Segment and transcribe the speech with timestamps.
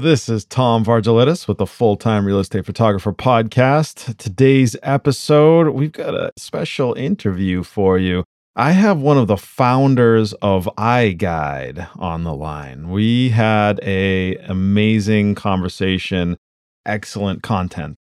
[0.00, 4.16] This is Tom Vargilitis with the Full Time Real Estate Photographer Podcast.
[4.16, 8.24] Today's episode, we've got a special interview for you.
[8.56, 12.88] I have one of the founders of iGuide on the line.
[12.88, 16.38] We had a amazing conversation,
[16.86, 17.96] excellent content.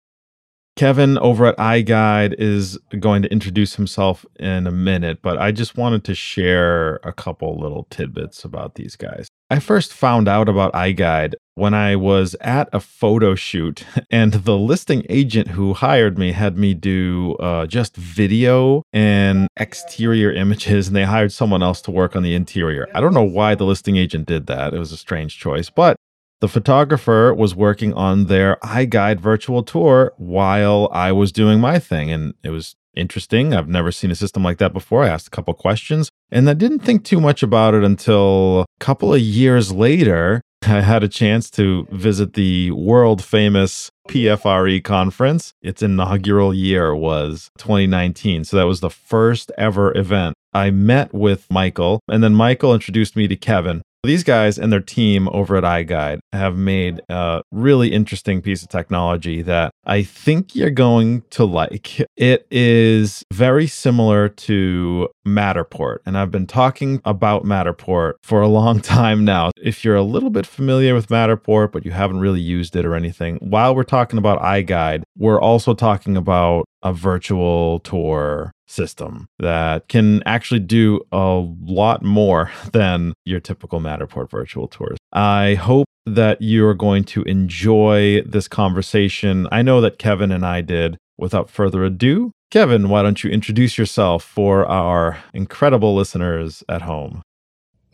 [0.77, 5.75] Kevin over at iGuide is going to introduce himself in a minute, but I just
[5.75, 9.27] wanted to share a couple little tidbits about these guys.
[9.51, 14.55] I first found out about iGuide when I was at a photo shoot, and the
[14.55, 20.95] listing agent who hired me had me do uh, just video and exterior images, and
[20.95, 22.87] they hired someone else to work on the interior.
[22.93, 24.73] I don't know why the listing agent did that.
[24.73, 25.95] It was a strange choice, but
[26.41, 32.11] the photographer was working on their iGuide virtual tour while I was doing my thing,
[32.11, 33.53] and it was interesting.
[33.53, 35.03] I've never seen a system like that before.
[35.03, 38.65] I asked a couple questions and I didn't think too much about it until a
[38.79, 40.41] couple of years later.
[40.63, 45.53] I had a chance to visit the world famous PFRE conference.
[45.61, 48.43] Its inaugural year was 2019.
[48.43, 50.35] So that was the first ever event.
[50.53, 53.83] I met with Michael, and then Michael introduced me to Kevin.
[54.03, 58.69] These guys and their team over at iGuide have made a really interesting piece of
[58.69, 62.01] technology that I think you're going to like.
[62.15, 68.79] It is very similar to Matterport, and I've been talking about Matterport for a long
[68.81, 69.51] time now.
[69.61, 72.95] If you're a little bit familiar with Matterport, but you haven't really used it or
[72.95, 79.87] anything, while we're talking about iGuide, we're also talking about a virtual tour system that
[79.87, 84.97] can actually do a lot more than your typical Matterport virtual tours.
[85.11, 89.47] I hope that you're going to enjoy this conversation.
[89.51, 90.97] I know that Kevin and I did.
[91.17, 97.21] Without further ado, Kevin, why don't you introduce yourself for our incredible listeners at home?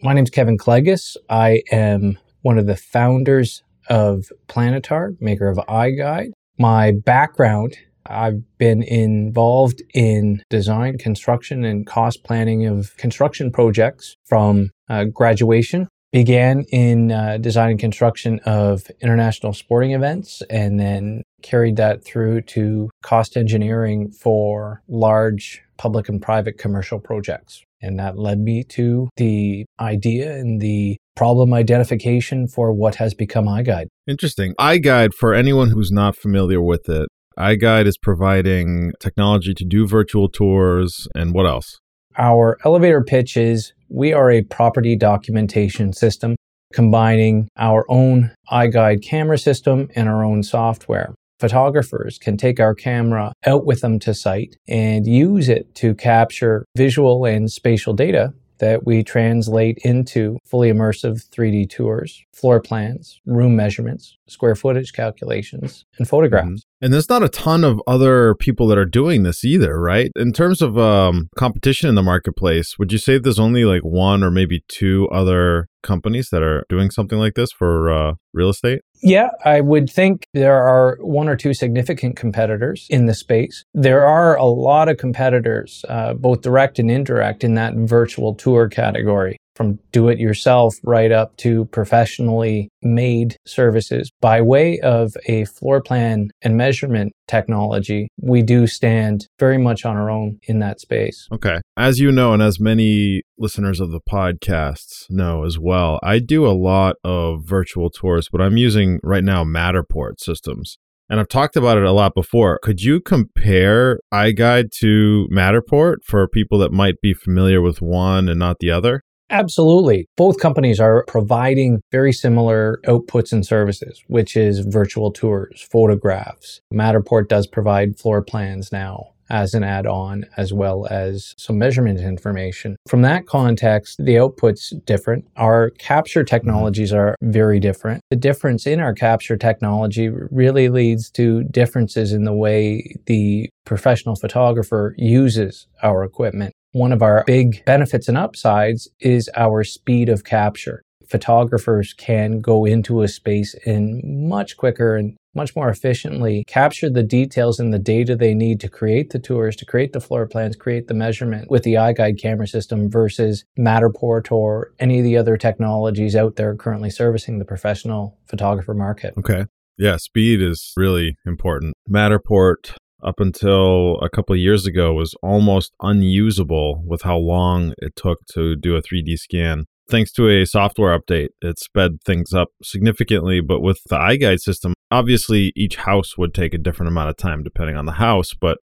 [0.03, 1.17] My name is Kevin Klegis.
[1.27, 6.33] I am one of the founders of Planitar, maker of iGuide.
[6.59, 14.71] My background I've been involved in design, construction, and cost planning of construction projects from
[14.89, 15.87] uh, graduation.
[16.11, 22.41] Began in uh, design and construction of international sporting events and then carried that through
[22.41, 27.61] to cost engineering for large public and private commercial projects.
[27.81, 33.45] And that led me to the idea and the problem identification for what has become
[33.45, 33.87] iGuide.
[34.07, 34.53] Interesting.
[34.59, 40.29] iGuide, for anyone who's not familiar with it, iGuide is providing technology to do virtual
[40.29, 41.79] tours and what else?
[42.17, 46.35] Our elevator pitch is we are a property documentation system
[46.73, 51.13] combining our own iGuide camera system and our own software.
[51.39, 56.65] Photographers can take our camera out with them to site and use it to capture
[56.77, 63.55] visual and spatial data that we translate into fully immersive 3D tours, floor plans, room
[63.55, 66.47] measurements, square footage calculations, and photographs.
[66.47, 66.85] Mm-hmm.
[66.85, 70.11] And there's not a ton of other people that are doing this either, right?
[70.15, 74.23] In terms of um, competition in the marketplace, would you say there's only like one
[74.23, 78.81] or maybe two other companies that are doing something like this for uh, real estate?
[79.05, 83.63] Yeah, I would think there are one or two significant competitors in the space.
[83.75, 88.67] There are a lot of competitors, uh, both direct and indirect, in that virtual tour
[88.67, 94.11] category from do it yourself right up to professionally made services.
[94.21, 99.95] By way of a floor plan and measurement technology, we do stand very much on
[99.95, 101.27] our own in that space.
[101.31, 101.61] Okay.
[101.77, 106.45] As you know, and as many listeners of the podcasts know as well, I do
[106.45, 110.77] a lot of virtual tours, but I'm using right now Matterport systems.
[111.07, 112.59] And I've talked about it a lot before.
[112.63, 118.39] Could you compare iGuide to Matterport for people that might be familiar with one and
[118.39, 119.03] not the other?
[119.29, 120.05] Absolutely.
[120.17, 126.61] Both companies are providing very similar outputs and services, which is virtual tours, photographs.
[126.73, 131.99] Matterport does provide floor plans now as an add on, as well as some measurement
[131.99, 132.75] information.
[132.87, 135.25] From that context, the output's different.
[135.35, 136.35] Our capture mm-hmm.
[136.35, 138.01] technologies are very different.
[138.09, 144.15] The difference in our capture technology really leads to differences in the way the professional
[144.15, 146.53] photographer uses our equipment.
[146.75, 150.83] One of our big benefits and upsides is our speed of capture.
[151.07, 157.01] Photographers can go into a space and much quicker and much more efficiently capture the
[157.01, 160.57] details and the data they need to create the tours, to create the floor plans,
[160.57, 165.37] create the measurement with the iGuide camera system versus Matterport or any of the other
[165.37, 169.13] technologies out there currently servicing the professional photographer market.
[169.17, 169.45] Okay.
[169.77, 171.73] Yeah, speed is really important.
[171.89, 178.25] Matterport up until a couple years ago was almost unusable with how long it took
[178.33, 179.65] to do a 3D scan.
[179.87, 183.39] thanks to a software update, it sped things up significantly.
[183.39, 187.43] But with the iGuide system, obviously each house would take a different amount of time
[187.43, 188.33] depending on the house.
[188.33, 188.57] But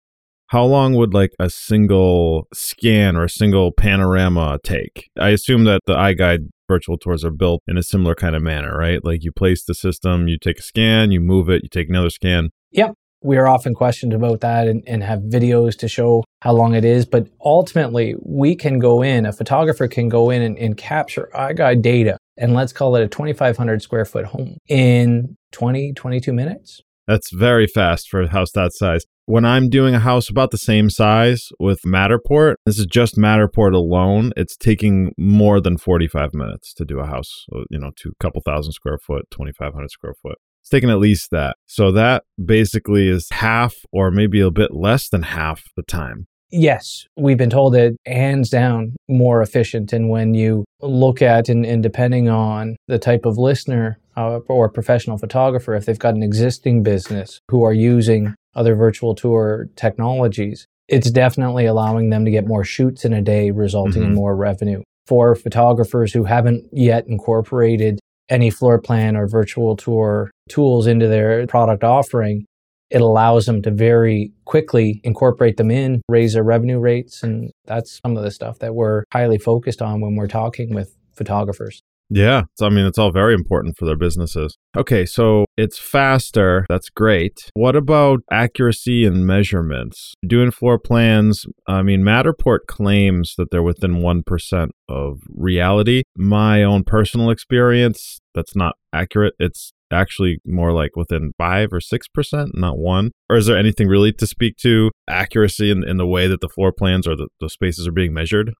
[0.47, 5.09] how long would like a single scan or a single panorama take?
[5.19, 8.77] I assume that the iGuide virtual tours are built in a similar kind of manner,
[8.77, 9.03] right?
[9.03, 12.09] Like you place the system, you take a scan, you move it, you take another
[12.09, 12.49] scan.
[12.71, 12.93] Yep.
[13.21, 16.85] We are often questioned about that and, and have videos to show how long it
[16.85, 17.05] is.
[17.05, 21.81] But ultimately, we can go in, a photographer can go in and, and capture iGuide
[21.81, 26.81] data, and let's call it a 2,500 square foot home in 20, 22 minutes.
[27.07, 29.03] That's very fast for a house that size.
[29.25, 33.73] When I'm doing a house about the same size with Matterport, this is just Matterport
[33.73, 38.23] alone, it's taking more than 45 minutes to do a house, you know, to a
[38.23, 40.37] couple thousand square foot, 2,500 square foot.
[40.61, 41.57] It's taking at least that.
[41.65, 46.27] So that basically is half or maybe a bit less than half the time.
[46.51, 49.93] Yes, we've been told it hands down more efficient.
[49.93, 54.67] And when you look at, and, and depending on the type of listener uh, or
[54.67, 60.65] professional photographer, if they've got an existing business who are using other virtual tour technologies,
[60.87, 64.11] it's definitely allowing them to get more shoots in a day, resulting mm-hmm.
[64.11, 64.81] in more revenue.
[65.05, 67.99] For photographers who haven't yet incorporated
[68.29, 72.45] any floor plan or virtual tour tools into their product offering,
[72.89, 77.21] it allows them to very quickly incorporate them in, raise their revenue rates.
[77.23, 80.95] And that's some of the stuff that we're highly focused on when we're talking with
[81.13, 81.81] photographers.
[82.09, 82.43] Yeah.
[82.55, 84.57] So, I mean, it's all very important for their businesses.
[84.75, 85.05] Okay.
[85.05, 86.65] So it's faster.
[86.69, 87.49] That's great.
[87.53, 90.13] What about accuracy and measurements?
[90.25, 96.03] Doing floor plans, I mean, Matterport claims that they're within 1% of reality.
[96.17, 99.33] My own personal experience, that's not accurate.
[99.39, 103.11] It's actually more like within five or six percent, not one?
[103.29, 106.49] Or is there anything really to speak to accuracy in, in the way that the
[106.49, 108.53] floor plans or the, the spaces are being measured?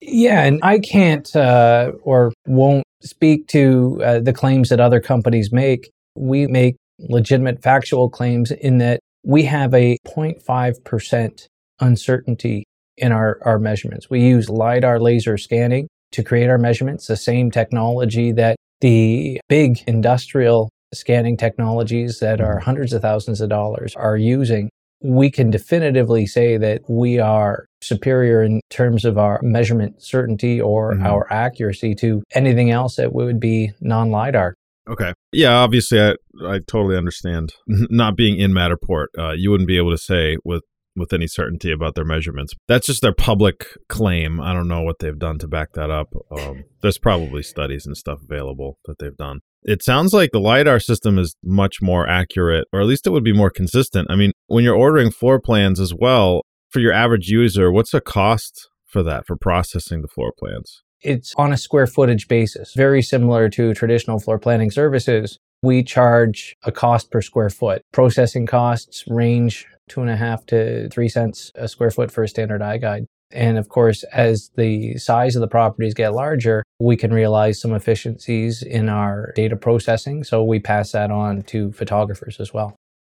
[0.00, 5.52] Yeah, and I can't uh, or won't speak to uh, the claims that other companies
[5.52, 5.90] make.
[6.14, 11.46] We make legitimate factual claims in that we have a 0.5%
[11.80, 12.64] uncertainty
[12.96, 14.08] in our, our measurements.
[14.08, 19.82] We use LIDAR laser scanning to create our measurements, the same technology that the big
[19.86, 24.70] industrial scanning technologies that are hundreds of thousands of dollars are using,
[25.02, 30.94] we can definitively say that we are superior in terms of our measurement certainty or
[30.94, 31.06] mm-hmm.
[31.06, 34.56] our accuracy to anything else that would be non LIDAR.
[34.88, 35.12] Okay.
[35.32, 36.14] Yeah, obviously, I,
[36.44, 37.54] I totally understand.
[37.66, 40.62] Not being in Matterport, uh, you wouldn't be able to say with
[40.96, 42.54] with any certainty about their measurements.
[42.68, 44.40] That's just their public claim.
[44.40, 46.08] I don't know what they've done to back that up.
[46.30, 49.40] Um, there's probably studies and stuff available that they've done.
[49.62, 53.24] It sounds like the LiDAR system is much more accurate, or at least it would
[53.24, 54.08] be more consistent.
[54.10, 58.00] I mean, when you're ordering floor plans as well, for your average user, what's the
[58.00, 60.82] cost for that, for processing the floor plans?
[61.00, 65.38] It's on a square footage basis, very similar to traditional floor planning services.
[65.62, 67.82] We charge a cost per square foot.
[67.92, 72.28] Processing costs range two and a half to three cents a square foot for a
[72.28, 73.06] standard iGuide.
[73.32, 77.72] And of course, as the size of the properties get larger, we can realize some
[77.72, 80.22] efficiencies in our data processing.
[80.22, 82.76] So we pass that on to photographers as well.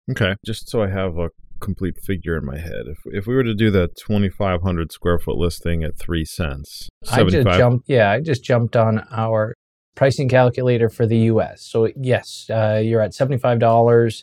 [0.10, 0.36] Okay.
[0.46, 1.30] Just so I have a
[1.60, 2.86] complete figure in my head.
[2.88, 7.28] If, if we were to do that 2,500 square foot listing at three cents, 75...
[7.28, 9.54] I just jumped, yeah, I just jumped on our
[9.96, 11.64] pricing calculator for the US.
[11.64, 14.22] So yes, uh, you're at $75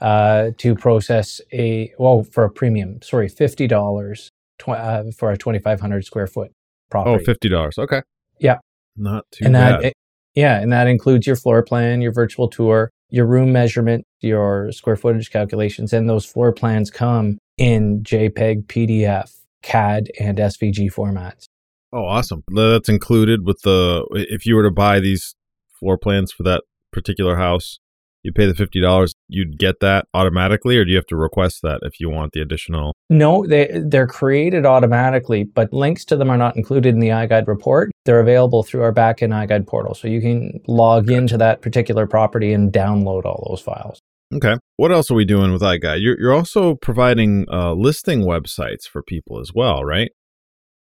[0.00, 6.04] uh, to process a, well, for a premium, sorry, $50 tw- uh, for a 2,500
[6.04, 6.52] square foot
[6.90, 7.24] property.
[7.26, 7.78] Oh, $50.
[7.78, 8.02] Okay.
[8.38, 8.58] Yeah.
[8.96, 9.82] Not too and bad.
[9.82, 9.92] That,
[10.34, 10.60] yeah.
[10.60, 15.30] And that includes your floor plan, your virtual tour, your room measurement, your square footage
[15.30, 15.92] calculations.
[15.92, 21.46] And those floor plans come in JPEG, PDF, CAD, and SVG formats.
[21.92, 22.44] Oh, awesome.
[22.48, 25.34] That's included with the, if you were to buy these
[25.72, 26.62] floor plans for that
[26.92, 27.78] particular house,
[28.22, 31.80] you pay the $50 you'd get that automatically or do you have to request that
[31.82, 32.94] if you want the additional?
[33.10, 37.46] No they they're created automatically but links to them are not included in the iGuide
[37.46, 37.90] report.
[38.04, 41.18] They're available through our backend iGuide portal so you can log gotcha.
[41.18, 44.00] into that particular property and download all those files.
[44.34, 44.56] Okay.
[44.76, 46.02] What else are we doing with iGuide?
[46.02, 50.10] You're, you're also providing uh, listing websites for people as well right?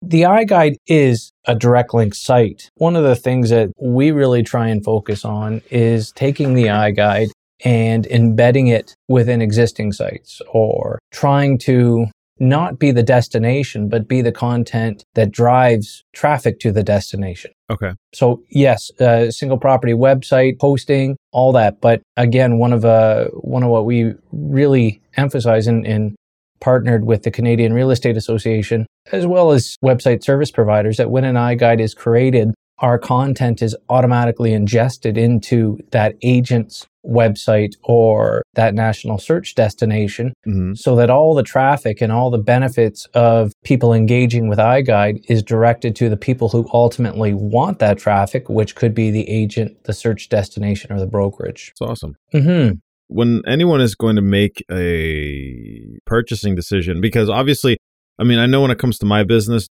[0.03, 2.71] The iGuide is a direct link site.
[2.75, 7.29] One of the things that we really try and focus on is taking the iGuide
[7.63, 12.07] and embedding it within existing sites or trying to
[12.39, 17.51] not be the destination, but be the content that drives traffic to the destination.
[17.69, 17.93] Okay.
[18.13, 21.79] So yes, uh, single property website hosting, all that.
[21.79, 26.15] But again, one of uh, one of what we really emphasize in, in
[26.59, 31.23] partnered with the Canadian Real Estate Association, as well as website service providers, that when
[31.23, 38.75] an iGuide is created, our content is automatically ingested into that agent's website or that
[38.75, 40.77] national search destination Mhm.
[40.77, 45.41] so that all the traffic and all the benefits of people engaging with iGuide is
[45.41, 49.93] directed to the people who ultimately want that traffic, which could be the agent, the
[49.93, 51.69] search destination, or the brokerage.
[51.71, 52.15] It's awesome.
[52.33, 52.75] Mm-hmm.
[53.13, 57.77] when anyone is going to make a purchasing decision, because obviously,
[58.19, 59.67] I mean, I know when it comes to my business,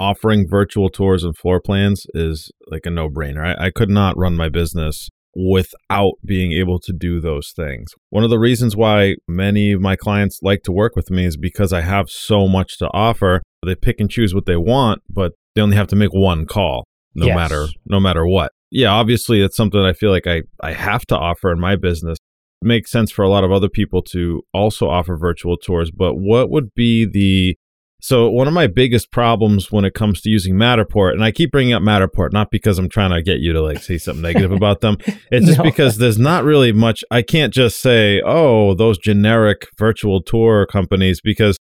[0.00, 3.44] offering virtual tours and floor plans is like a no brainer.
[3.58, 7.92] I, I could not run my business without being able to do those things.
[8.08, 11.36] One of the reasons why many of my clients like to work with me is
[11.36, 13.42] because I have so much to offer.
[13.64, 16.84] They pick and choose what they want, but they only have to make one call
[17.14, 17.36] no Yes.
[17.36, 18.52] matter no matter what.
[18.70, 22.18] Yeah, obviously it's something I feel like I I have to offer in my business
[22.62, 25.90] makes sense for a lot of other people to also offer virtual tours.
[25.90, 27.56] But what would be the
[28.00, 31.50] so one of my biggest problems when it comes to using Matterport, and I keep
[31.52, 34.52] bringing up Matterport not because I'm trying to get you to like say something negative
[34.52, 34.96] about them.
[35.30, 35.64] It's just No.
[35.64, 37.04] because there's not really much.
[37.10, 41.56] I can't just say, oh, those generic virtual tour companies because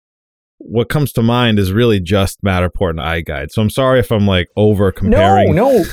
[0.58, 3.50] what comes to mind is really just Matterport and iGuide.
[3.50, 5.54] So I'm sorry if I'm like over comparing.
[5.54, 5.84] No,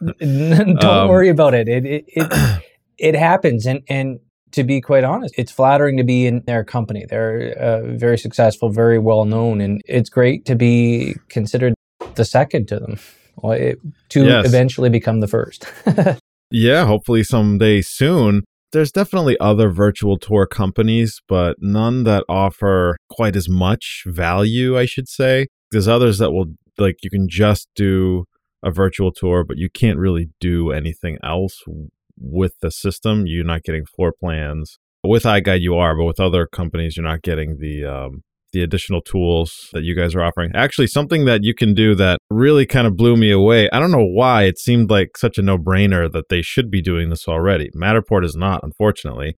[0.00, 1.68] no, don't Um, worry about it.
[1.68, 2.62] It it it,
[2.98, 4.18] it happens, and and
[4.52, 7.04] to be quite honest, it's flattering to be in their company.
[7.08, 11.74] They're uh, very successful, very well known, and it's great to be considered
[12.14, 12.98] the second to them,
[13.36, 13.78] well, it,
[14.10, 14.46] to Yes.
[14.46, 15.66] eventually become the first.
[16.52, 18.42] Yeah, hopefully someday soon.
[18.72, 24.84] There's definitely other virtual tour companies, but none that offer quite as much value, I
[24.84, 25.46] should say.
[25.70, 28.24] There's others that will, like, you can just do
[28.64, 31.60] a virtual tour, but you can't really do anything else
[32.20, 33.24] with the system.
[33.26, 34.78] You're not getting floor plans.
[35.02, 38.22] With iGuide, you are, but with other companies, you're not getting the um,
[38.52, 40.50] the additional tools that you guys are offering.
[40.54, 43.70] Actually, something that you can do that really kind of blew me away.
[43.70, 46.82] I don't know why it seemed like such a no brainer that they should be
[46.82, 47.70] doing this already.
[47.70, 49.36] Matterport is not, unfortunately.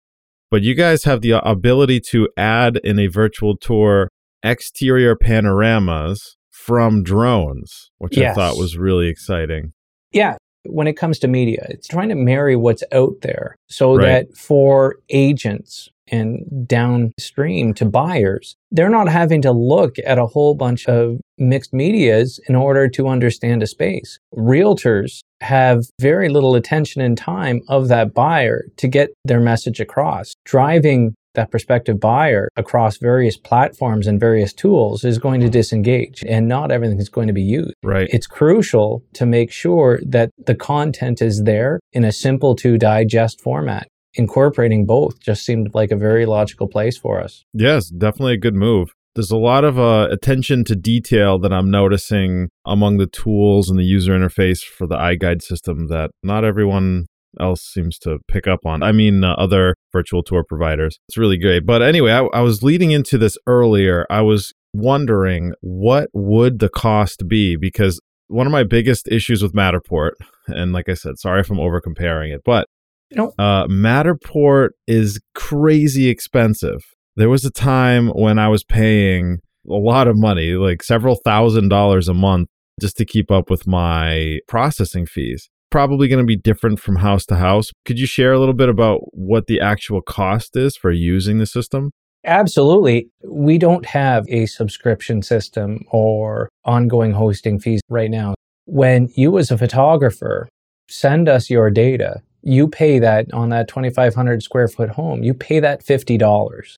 [0.50, 4.08] But you guys have the ability to add in a virtual tour
[4.42, 9.72] exterior panoramas from drones, which I thought was really exciting.
[10.12, 14.06] yeah, when it comes to media, it's trying to marry what's out there so Right.
[14.28, 20.54] that for agents and downstream to buyers, they're not having to look at a whole
[20.54, 24.18] bunch of mixed medias in order to understand a space.
[24.36, 30.34] Realtors have very little attention and time of that buyer to get their message across.
[30.44, 36.46] Driving that prospective buyer across various platforms and various tools is going to disengage and
[36.48, 38.08] not everything is going to be used Right.
[38.12, 43.40] it's crucial to make sure that the content is there in a simple to digest
[43.40, 43.88] format.
[44.14, 47.44] Incorporating both just seemed like a very logical place for us.
[47.54, 48.90] Yes, definitely a good move.
[49.14, 53.78] There's a lot of uh, attention to detail that I'm noticing among the tools and
[53.78, 57.06] the user interface for the iGuide system that not everyone
[57.40, 58.82] else seems to pick up on.
[58.82, 60.98] I mean, uh, other virtual tour providers.
[61.08, 61.64] It's really great.
[61.66, 64.06] But anyway, I, I was leading into this earlier.
[64.10, 69.52] I was wondering what would the cost be because one of my biggest issues with
[69.54, 70.12] Matterport,
[70.46, 72.66] and like I said, sorry if I'm over comparing it, but
[73.14, 73.32] No.
[73.38, 76.80] uh, Matterport is crazy expensive.
[77.16, 81.68] There was a time when I was paying a lot of money, like several thousand
[81.68, 82.48] dollars a month,
[82.80, 85.50] just to keep up with my processing fees.
[85.72, 87.70] Probably going to be different from house to house.
[87.86, 91.46] Could you share a little bit about what the actual cost is for using the
[91.46, 91.92] system?
[92.26, 93.08] Absolutely.
[93.26, 98.34] We don't have a subscription system or ongoing hosting fees right now.
[98.66, 100.46] When you, as a photographer,
[100.90, 105.58] send us your data, you pay that on that 2,500 square foot home, you pay
[105.58, 106.76] that $50.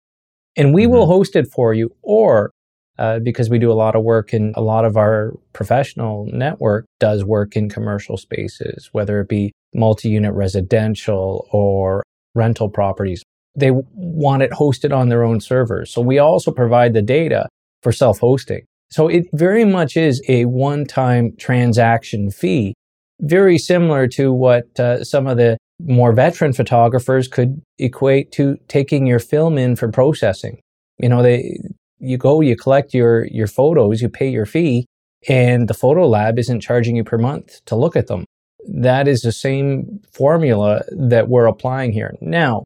[0.56, 1.10] And we will mm-hmm.
[1.10, 2.52] host it for you, or
[2.98, 6.86] uh, because we do a lot of work and a lot of our professional network
[7.00, 12.02] does work in commercial spaces, whether it be multi unit residential or
[12.34, 13.22] rental properties
[13.56, 15.92] they want it hosted on their own servers.
[15.92, 17.48] So we also provide the data
[17.82, 18.64] for self hosting.
[18.90, 22.74] So it very much is a one time transaction fee,
[23.20, 29.06] very similar to what uh, some of the more veteran photographers could equate to taking
[29.06, 30.60] your film in for processing.
[30.98, 31.58] You know, they,
[32.04, 34.86] you go, you collect your, your photos, you pay your fee,
[35.28, 38.24] and the photo lab isn't charging you per month to look at them.
[38.66, 42.14] That is the same formula that we're applying here.
[42.20, 42.64] Now,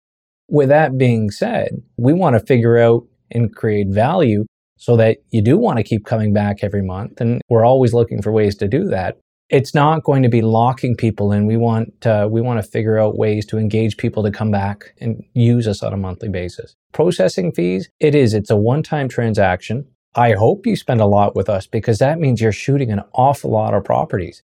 [0.48, 4.44] with that being said, we want to figure out and create value
[4.76, 7.20] so that you do want to keep coming back every month.
[7.20, 9.18] And we're always looking for ways to do that.
[9.50, 11.46] It's not going to be locking people in.
[11.46, 14.94] We want, uh, we want to figure out ways to engage people to come back
[15.00, 16.74] and use us on a monthly basis.
[16.92, 19.86] Processing fees, it is, it's a one time transaction.
[20.14, 23.50] I hope you spend a lot with us because that means you're shooting an awful
[23.50, 24.42] lot of properties.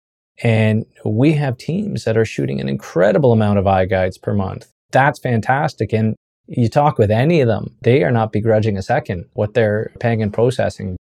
[0.44, 4.72] And we have teams that are shooting an incredible amount of iGuides per month.
[4.92, 5.94] That's fantastic.
[5.94, 6.16] And
[6.48, 10.22] you talk with any of them, they are not begrudging a second what they're paying
[10.22, 10.96] in processing.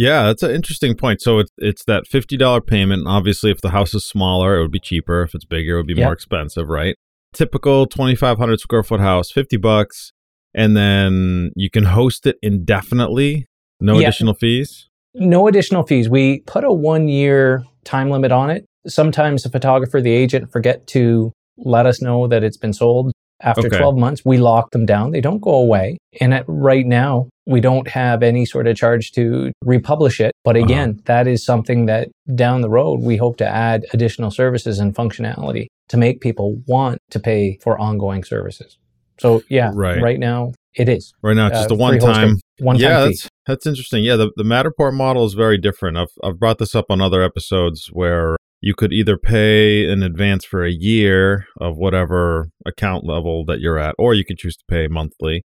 [0.00, 1.20] Yeah, that's an interesting point.
[1.20, 3.08] So it's it's that fifty dollar payment.
[3.08, 5.22] Obviously, if the house is smaller, it would be cheaper.
[5.22, 6.04] If it's bigger, it would be Yep.
[6.06, 6.94] more expensive, right?
[7.34, 10.12] Typical twenty five hundred square foot house, fifty bucks,
[10.54, 13.46] and then you can host it indefinitely,
[13.80, 14.08] no Yeah.
[14.08, 14.88] additional fees.
[15.14, 16.08] No additional fees.
[16.08, 18.66] We put a one year time limit on it.
[18.86, 23.10] Sometimes the photographer, the agent forget to let us know that it's been sold.
[23.40, 23.78] After Okay.
[23.78, 25.10] 12 months, we lock them down.
[25.12, 25.96] They don't go away.
[26.20, 30.32] And at, right now, we don't have any sort of charge to republish it.
[30.44, 30.64] But Uh-huh.
[30.66, 34.94] again, that is something that down the road, we hope to add additional services and
[34.94, 38.76] functionality to make people want to pay for ongoing services.
[39.18, 40.00] So yeah, Right.
[40.00, 41.12] right now it is.
[41.22, 42.36] Right now, it's Uh, just a one time.
[42.60, 43.08] One-time yeah, fee.
[43.10, 44.04] that's that's interesting.
[44.04, 45.96] Yeah, the the Matterport model is very different.
[45.96, 50.44] I've I've brought this up on other episodes where you could either pay in advance
[50.44, 54.64] for a year of whatever account level that you're at, or you could choose to
[54.68, 55.42] pay monthly,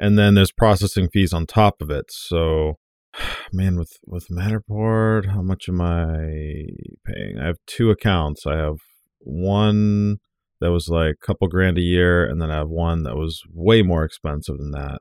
[0.00, 2.06] and then there's processing fees on top of it.
[2.08, 2.78] So,
[3.52, 6.64] man, with with Matterport, how much am I
[7.06, 7.38] paying?
[7.40, 8.46] I have two accounts.
[8.46, 8.78] I have
[9.20, 10.16] one
[10.60, 13.42] that was like a couple grand a year, and then I have one that was
[13.52, 15.00] way more expensive than that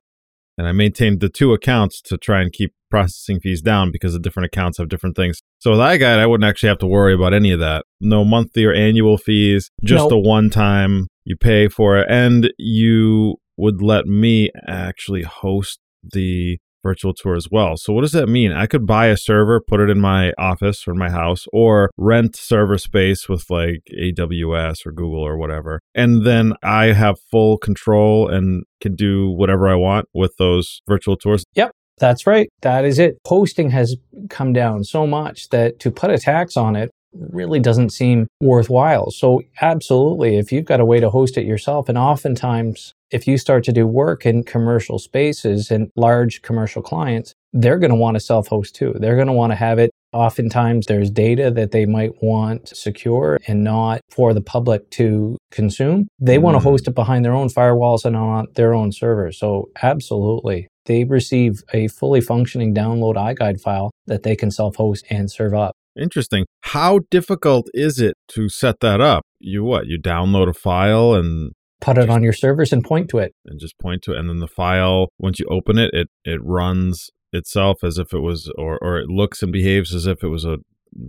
[0.60, 4.20] and I maintained the two accounts to try and keep processing fees down because the
[4.20, 5.42] different accounts have different things.
[5.60, 7.86] So with iGuide, I wouldn't actually have to worry about any of that.
[8.02, 10.18] No monthly or annual fees, just No.
[10.18, 12.08] a one time you pay for it.
[12.10, 17.76] And you would let me actually host the virtual tour as well.
[17.76, 18.54] So what does that mean?
[18.54, 22.38] I could buy a server, put it in my office or my house, or rent
[22.38, 25.82] server space with like AWS or Google or whatever.
[25.94, 31.18] And then I have full control and can do whatever I want with those virtual
[31.18, 31.44] tours.
[31.56, 31.72] Yep.
[31.98, 32.48] That's right.
[32.62, 33.18] That is it.
[33.26, 33.98] Hosting has
[34.30, 39.12] come down so much that to put a tax on it really doesn't seem worthwhile.
[39.12, 43.38] So, absolutely, if you've got a way to host it yourself, and oftentimes, if you
[43.38, 48.16] start to do work in commercial spaces and large commercial clients, they're going to want
[48.16, 48.94] to self host too.
[49.00, 49.92] They're going to want to have it.
[50.14, 56.08] Oftentimes, there's data that they might want secure and not for the public to consume.
[56.20, 56.64] They want to Mm.
[56.72, 59.38] host it behind their own firewalls and on their own servers.
[59.40, 65.06] So, absolutely, they receive a fully functioning download iGuide file that they can self host
[65.10, 65.74] and serve up.
[66.00, 66.46] Interesting.
[66.62, 69.24] How difficult is it to set that up?
[69.40, 69.86] You what?
[69.88, 73.34] You download a file and Put it on your servers and point to it.
[73.46, 76.40] and just point to it and then the file once you open it it it
[76.44, 80.28] runs itself as if it was or or it looks and behaves as if it
[80.28, 80.58] was a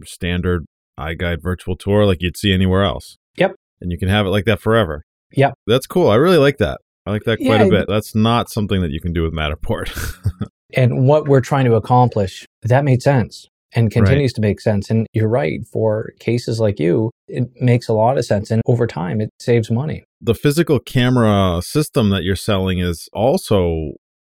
[0.05, 0.65] standard
[0.99, 3.17] iGuide virtual tour like you'd see anywhere else.
[3.37, 3.55] Yep.
[3.81, 5.03] And you can have it like that forever.
[5.33, 5.55] Yep.
[5.67, 6.09] That's cool.
[6.11, 6.79] I really like that.
[7.07, 7.87] I like that quite Yeah, a bit.
[7.89, 9.91] That's not something that you can do with Matterport.
[10.77, 14.89] And what we're trying to accomplish, that made sense and continues to make sense.
[14.89, 18.53] And you're right, for cases like you, it makes a lot of sense.
[18.53, 20.05] And over time, it saves money.
[20.21, 23.93] The physical camera system that you're selling is also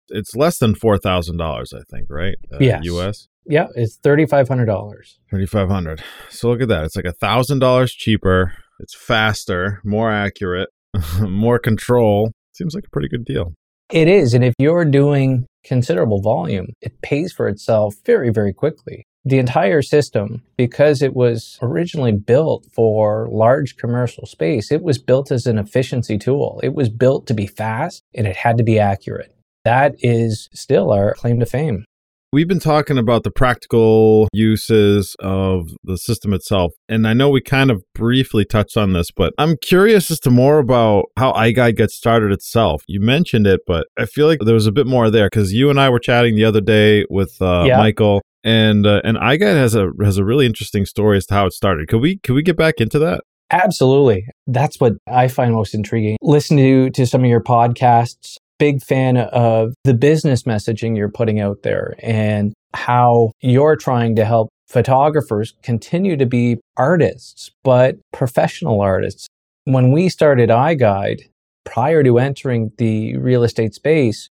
[0.09, 2.37] it's less than $4,000 I think, right?
[2.53, 2.85] Uh, Yes.
[2.85, 3.29] US.
[3.47, 5.19] Yeah, it's $3,500.
[5.31, 10.69] 3500 so look at that it's like a thousand dollars cheaper it's faster more accurate
[11.21, 13.55] more control seems like a pretty good deal
[13.91, 14.33] It is.
[14.35, 19.05] And if you're doing considerable volume, it pays for itself very, very quickly.
[19.25, 25.31] The entire system, because it was originally built for large commercial space, it was built
[25.31, 26.59] as an efficiency tool.
[26.63, 29.33] It was built to be fast and it had to be accurate.
[29.65, 31.85] That is still our claim to fame.
[32.33, 37.41] we've been talking about the practical uses of the system itself and i know we
[37.43, 41.77] kind of briefly touched on this but i'm curious as to more about how iGuide
[41.77, 45.11] gets started itself you mentioned it but i feel like there was a bit more
[45.11, 47.77] there because you and i were chatting the other day with uh, Yeah.
[47.77, 51.47] michael and uh, and iGuide has a has a really interesting story as to how
[51.47, 51.89] it started.
[51.89, 53.23] Could we could we get back into that?
[53.53, 54.27] Absolutely.
[54.47, 56.17] That's what I find most intriguing.
[56.23, 58.37] Listen to, to some of your podcasts.
[58.59, 64.25] Big fan of the business messaging you're putting out there and how you're trying to
[64.25, 69.27] help photographers continue to be artists, but professional artists.
[69.65, 71.23] When we started iGuide,
[71.65, 74.31] prior to entering the real estate space,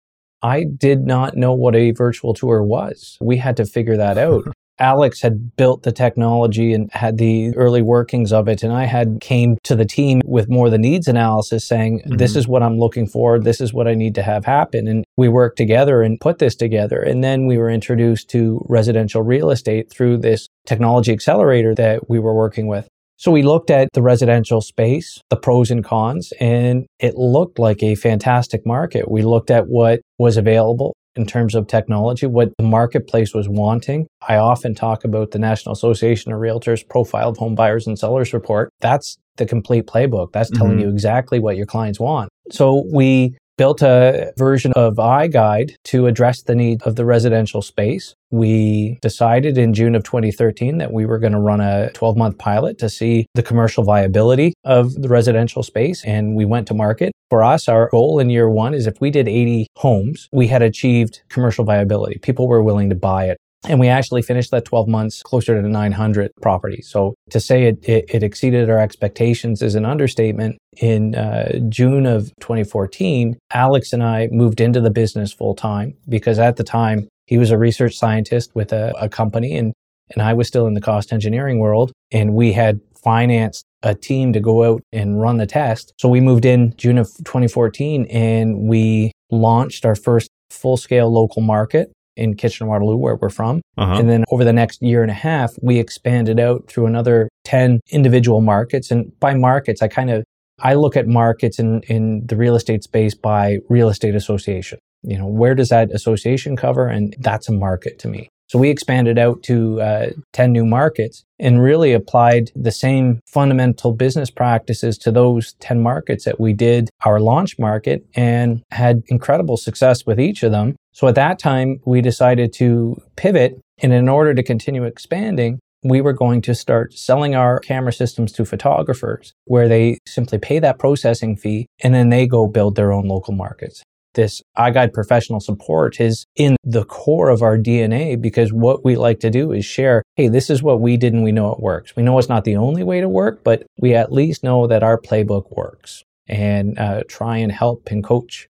[0.44, 3.18] I did not know what a virtual tour was.
[3.22, 4.44] We had to figure that out.
[4.80, 9.20] Alex had built the technology and had the early workings of it and I had
[9.22, 12.38] came to the team with more the needs analysis saying this Mhm.
[12.38, 15.30] is what I'm looking for this is what I need to have happen and we
[15.30, 19.92] worked together and put this together and then we were introduced to residential real estate
[19.92, 22.88] through this technology accelerator that we were working with
[23.24, 27.82] so we looked at the residential space, the pros and cons, and it looked like
[27.82, 29.10] a fantastic market.
[29.10, 30.94] We looked at what was available.
[31.16, 34.08] in terms of technology, what the marketplace was wanting.
[34.28, 38.34] I often talk about the National Association of Realtors Profile of Home Buyers and Sellers
[38.34, 38.70] report.
[38.80, 40.32] That's the complete playbook.
[40.32, 40.82] That's telling mm-hmm.
[40.82, 42.30] you exactly what your clients want.
[42.52, 48.16] So we built a version of iGuide to address the need of the residential space.
[48.32, 52.38] We decided in June of 2013 that we were going to run a 12 month
[52.38, 56.04] pilot to see the commercial viability of the residential space.
[56.04, 57.12] And we went to market.
[57.30, 60.62] For us, our goal in year one is if we did 80 homes, we had
[60.62, 62.20] achieved commercial viability.
[62.20, 63.38] People were willing to buy it.
[63.68, 66.90] And we actually finished that 12 months closer to 900 properties.
[66.90, 70.58] So to say it, it, it exceeded our expectations is an understatement.
[70.82, 76.40] In uh, June of 2014, Alex and I moved into the business full time because
[76.40, 79.74] at the time he was a research scientist with a, a company and,
[80.14, 81.94] and I was still in the cost engineering world.
[82.12, 85.94] And we had financed a team to go out and run the test.
[86.00, 91.42] So we moved in June of 2014 and we launched our first full scale local
[91.42, 93.62] market in Kitchener Waterloo, where we're from.
[93.78, 93.96] Uh-huh.
[93.96, 97.80] And then over the next year and a half, we expanded out through another 10
[97.92, 98.92] individual markets.
[98.92, 100.24] And by markets, I kind of
[100.60, 104.80] I look at markets in, in the real estate space by real estate association.
[105.02, 106.88] You know, where does that association cover?
[106.88, 108.30] And that's a market to me.
[108.48, 113.94] So we expanded out to uh, 10 new markets and really applied the same fundamental
[113.94, 119.58] business practices to those 10 markets that we did our launch market and had incredible
[119.58, 120.76] success with each of them.
[120.92, 123.60] So at that time, we decided to pivot.
[123.80, 128.32] And in order to continue expanding, we were going to start selling our camera systems
[128.34, 132.94] to photographers where they simply pay that processing fee and then they go build their
[132.94, 138.54] own local markets this iGuide professional support is in the core of our DNA because
[138.54, 141.32] what we like to do is share, hey, this is what we did and we
[141.32, 141.96] know it works.
[141.96, 144.84] We know it's not the only way to work, but we at least know that
[144.84, 148.48] our playbook works and uh, try and help and coach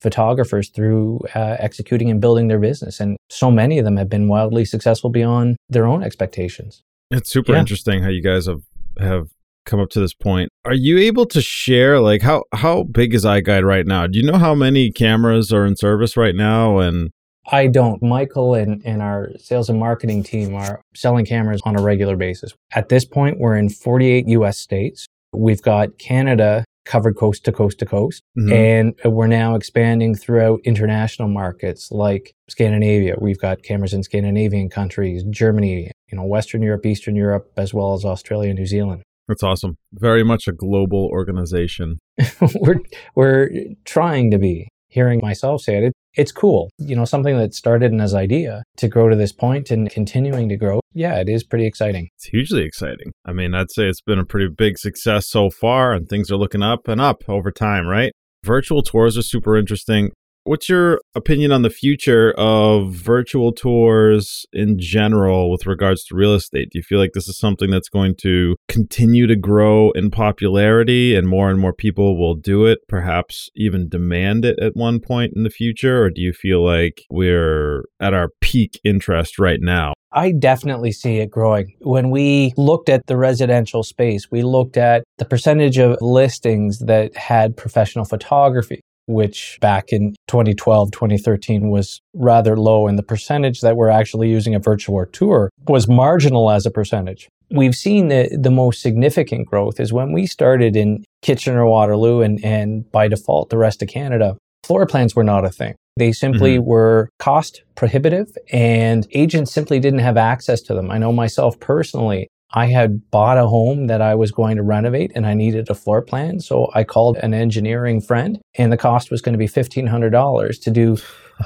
[0.00, 2.98] photographers through uh, executing and building their business.
[2.98, 6.82] And so many of them have been wildly successful beyond their own expectations.
[7.10, 7.60] It's super yeah.
[7.60, 8.62] interesting how you guys have
[8.98, 9.28] have
[9.64, 10.50] come up to this point.
[10.64, 14.06] Are you able to share like how how big is iGuide right now?
[14.06, 17.10] Do you know how many cameras are in service right now and
[17.50, 18.00] I don't.
[18.02, 22.54] Michael and, and our sales and marketing team are selling cameras on a regular basis.
[22.72, 25.06] At this point, we're in 48 US states.
[25.32, 28.22] We've got Canada covered coast to coast to coast.
[28.38, 28.52] Mm-hmm.
[28.52, 33.16] And we're now expanding throughout international markets like Scandinavia.
[33.20, 37.94] We've got cameras in Scandinavian countries, Germany, you know, Western Europe, Eastern Europe, as well
[37.94, 39.02] as Australia and New Zealand.
[39.32, 39.78] That's awesome.
[39.94, 41.98] Very much a global organization.
[42.60, 42.80] we're
[43.14, 43.48] we're
[43.84, 44.68] trying to be.
[44.88, 46.68] Hearing myself say it, it's cool.
[46.76, 50.56] You know, something that started as idea to grow to this point and continuing to
[50.58, 50.80] grow.
[50.92, 52.10] Yeah, it is pretty exciting.
[52.16, 53.10] It's hugely exciting.
[53.24, 56.36] I mean, I'd say it's been a pretty big success so far, and things are
[56.36, 58.12] looking up and up over time, right?
[58.44, 60.10] Virtual tours are super interesting.
[60.44, 66.34] What's your opinion on the future of virtual tours in general with regards to real
[66.34, 66.70] estate?
[66.72, 71.14] Do you feel like this is something that's going to continue to grow in popularity
[71.14, 75.32] and more and more people will do it, perhaps even demand it at one point
[75.36, 76.02] in the future?
[76.02, 79.92] Or do you feel like we're at our peak interest right now?
[80.10, 81.76] I definitely see it growing.
[81.82, 87.16] When we looked at the residential space, we looked at the percentage of listings that
[87.16, 92.86] had professional photography which back in 2012, 2013 was rather low.
[92.86, 97.28] And the percentage that we're actually using a virtual tour was marginal as a percentage.
[97.50, 102.42] We've seen the, the most significant growth is when we started in Kitchener Waterloo and,
[102.44, 105.74] and by default the rest of Canada, floor plans were not a thing.
[105.96, 106.68] They simply mm-hmm.
[106.68, 110.90] were cost prohibitive and agents simply didn't have access to them.
[110.90, 115.12] I know myself personally, I had bought a home that I was going to renovate
[115.14, 116.40] and I needed a floor plan.
[116.40, 120.70] So I called an engineering friend and the cost was going to be $1,500 to
[120.70, 120.96] do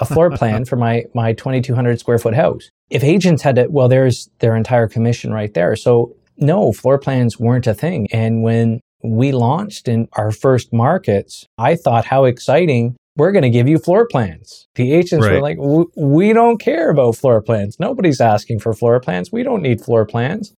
[0.00, 2.70] a floor plan for my, my 2,200 square foot house.
[2.90, 5.76] If agents had to, well, there's their entire commission right there.
[5.76, 8.08] So no, floor plans weren't a thing.
[8.12, 13.50] And when we launched in our first markets, I thought how exciting we're going to
[13.50, 14.66] give you floor plans.
[14.74, 15.34] The agents right.
[15.34, 15.58] were like,
[15.96, 17.78] we don't care about floor plans.
[17.80, 19.32] Nobody's asking for floor plans.
[19.32, 20.52] We don't need floor plans.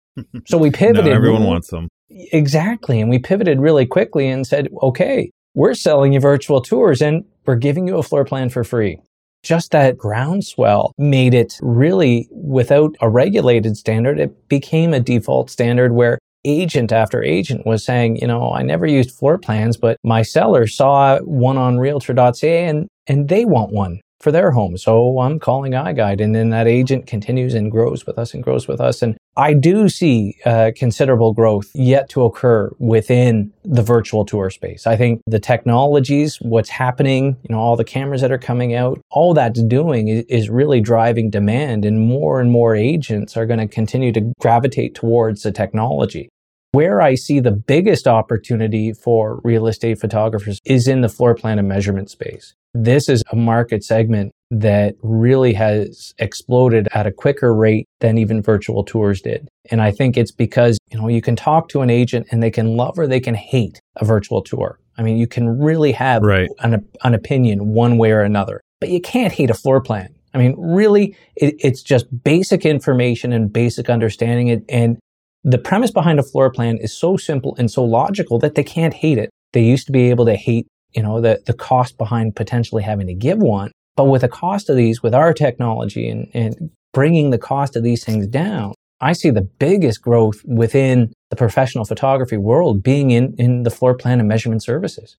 [0.46, 1.06] So we pivoted.
[1.06, 1.88] no, everyone wants them.
[2.10, 3.00] Exactly.
[3.00, 7.56] And we pivoted really quickly and said, okay, we're selling you virtual tours and we're
[7.56, 8.98] giving you a floor plan for free.
[9.42, 15.92] Just that groundswell made it really, without a regulated standard, it became a default standard
[15.92, 20.22] where agent after agent was saying, you know, I never used floor plans, but my
[20.22, 24.00] seller saw one on realtor.ca and, and they want one.
[24.20, 24.76] For their home.
[24.76, 28.66] So I'm calling iGuide, and then that agent continues and grows with us and grows
[28.66, 29.02] with us.
[29.02, 34.86] And I do see uh, considerable growth yet to occur within the virtual tour space.
[34.86, 39.00] I think the technologies, what's happening, you know, all the cameras that are coming out,
[39.10, 43.60] all that's doing is, is really driving demand, and more and more agents are going
[43.60, 46.28] to continue to gravitate towards the technology.
[46.72, 51.58] Where I see the biggest opportunity for real estate photographers is in the floor plan
[51.58, 52.54] and measurement space.
[52.74, 58.42] This is a market segment that really has exploded at a quicker rate than even
[58.42, 59.48] virtual tours did.
[59.70, 62.50] And I think it's because, you know, you can talk to an agent and they
[62.50, 64.78] can love or they can hate a virtual tour.
[64.96, 66.50] I mean, you can really have right.
[66.60, 70.14] an, an opinion one way or another, but you can't hate a floor plan.
[70.34, 74.64] I mean, really, it, it's just basic information and basic understanding.
[74.68, 74.98] and
[75.44, 78.92] the premise behind a floor plan is so simple and so logical that they can't
[78.92, 79.30] hate it.
[79.52, 83.06] They used to be able to hate, you know, the, the cost behind potentially having
[83.06, 83.72] to give one.
[83.96, 87.82] But with the cost of these, with our technology and, and bringing the cost of
[87.82, 93.34] these things down, I see the biggest growth within the professional photography world being in,
[93.38, 95.16] in the floor plan and measurement services.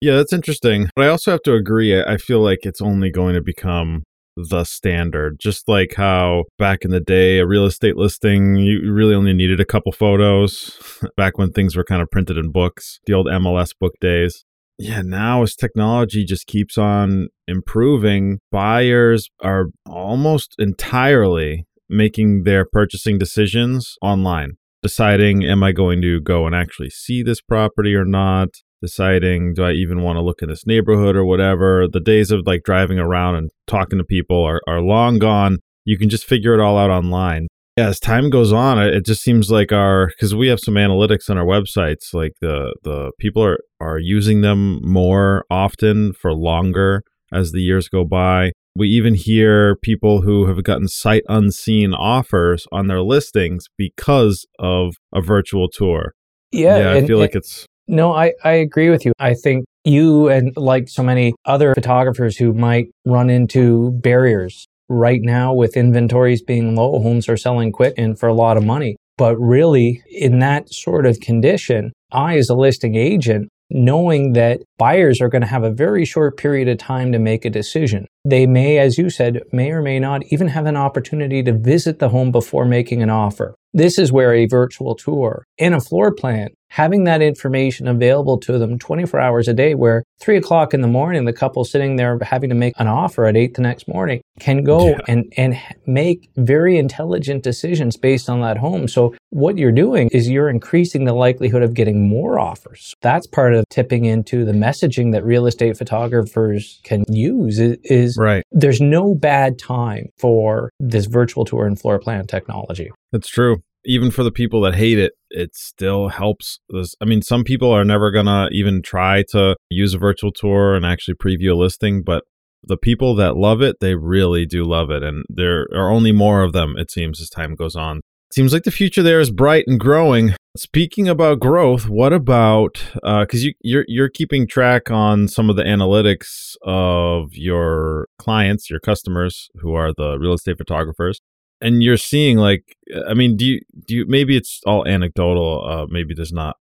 [0.00, 0.88] Yeah, that's interesting.
[0.94, 2.00] But I also have to agree.
[2.00, 4.04] I feel like it's only going to become
[4.36, 5.38] the standard.
[5.40, 9.60] Just like how back in the day, a real estate listing, you really only needed
[9.60, 10.78] a couple photos
[11.16, 14.44] back when things were kind of printed in books, the old MLS book days.
[14.78, 23.18] Yeah, now as technology just keeps on improving, buyers are almost entirely making their purchasing
[23.18, 28.50] decisions online, deciding, am I going to go and actually see this property or not?
[28.80, 31.86] deciding do I even want to look in this neighborhood or whatever.
[31.88, 35.58] The days of like driving around and talking to people are, are long gone.
[35.84, 37.48] You can just figure it all out online.
[37.78, 41.30] Yeah, as time goes on, it just seems like our because we have some analytics
[41.30, 47.04] on our websites, like the the people are are using them more often for longer
[47.32, 48.50] as the years go by.
[48.74, 54.96] We even hear people who have gotten sight unseen offers on their listings because of
[55.14, 56.14] a virtual tour.
[56.50, 59.12] Yeah, yeah I and, feel like it's no, I, I agree with you.
[59.20, 65.20] I think you and like so many other photographers who might run into barriers right
[65.22, 68.96] now with inventories being low, homes are selling quick and for a lot of money.
[69.16, 75.20] But really, in that sort of condition, I, as a listing agent, knowing that buyers
[75.20, 78.06] are going to have a very short period of time to make a decision.
[78.24, 81.98] They may, as you said, may or may not even have an opportunity to visit
[81.98, 83.54] the home before making an offer.
[83.74, 88.58] This is where a virtual tour and a floor plan having that information available to
[88.58, 92.18] them 24 hours a day where three o'clock in the morning the couple sitting there
[92.22, 94.98] having to make an offer at eight the next morning can go yeah.
[95.08, 98.88] and and make very intelligent decisions based on that home.
[98.88, 102.94] So what you're doing is you're increasing the likelihood of getting more offers.
[103.02, 108.16] That's part of tipping into the messaging that real estate photographers can use is, is
[108.18, 108.44] right.
[108.52, 112.90] there's no bad time for this virtual tour and floor plan technology.
[113.12, 116.60] That's true even for the people that hate it, it still helps.
[117.00, 120.74] I mean, some people are never going to even try to use a virtual tour
[120.74, 122.24] and actually preview a listing, but
[122.62, 125.02] the people that love it, they really do love it.
[125.02, 128.00] And there are only more of them, it seems, as time goes on.
[128.30, 130.34] Seems like the future there is bright and growing.
[130.54, 135.56] Speaking about growth, what about because uh, you, you're you're keeping track on some of
[135.56, 141.20] the analytics of your clients, your customers, who are the real estate photographers
[141.60, 142.76] and you're seeing like
[143.08, 146.56] i mean do you do you maybe it's all anecdotal uh maybe there's not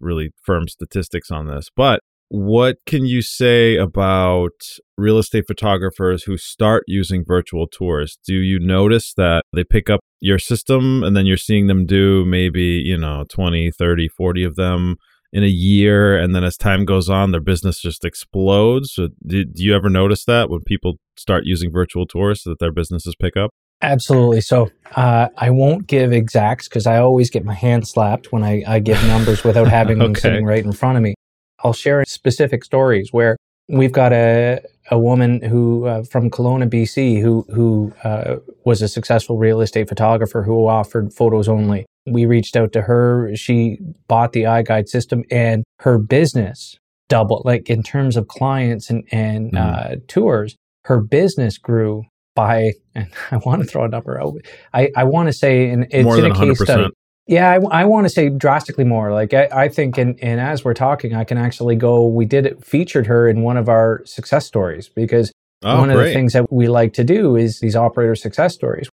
[0.00, 2.00] really firm statistics on this but
[2.30, 4.52] what can you say about
[4.96, 8.18] real estate photographers who start using virtual tours?
[8.24, 12.24] Do you notice that they pick up your system and then you're seeing them do
[12.24, 14.96] maybe you know 20 30 40 of them
[15.32, 18.92] in a year and then as time goes on their business just explodes?
[18.92, 22.72] So do, do you ever notice that when people start using virtual tours that their
[22.72, 23.50] businesses pick up
[23.82, 24.40] Absolutely.
[24.40, 28.62] So uh, I won't give exacts because I always get my hand slapped when I,
[28.66, 30.06] I give numbers without having okay.
[30.06, 31.14] them sitting right in front of me.
[31.62, 33.36] I'll share specific stories where
[33.68, 38.88] we've got a a woman who uh, from Kelowna, BC, who who uh, was a
[38.88, 41.86] successful real estate photographer who offered photos only.
[42.06, 43.30] We reached out to her.
[43.36, 46.76] She bought the iGuide system, and her business
[47.08, 47.42] doubled.
[47.44, 50.06] Like in terms of clients and and mm.
[50.08, 54.34] tours, her business grew by, and I want to throw a number out.
[54.72, 56.64] I, I want to say, and it's more in a case 100%.
[56.64, 56.88] study.
[57.26, 59.12] Yeah, I, I want to say drastically more.
[59.12, 62.06] Like I, I think, and, and as we're talking, I can actually go.
[62.06, 65.98] We did it, featured her in one of our success stories because oh, one great.
[65.98, 68.88] of the things that we like to do is these operator success stories.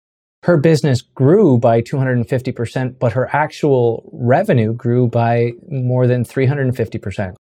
[0.43, 7.35] Her business grew by 250%, but her actual revenue grew by more than 350%.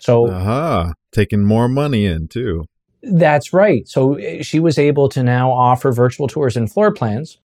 [0.00, 0.92] So, uh-huh.
[1.12, 2.66] taking more money in too
[3.12, 3.86] That's right.
[3.88, 7.38] So uh, she was able to now offer virtual tours and floor plans.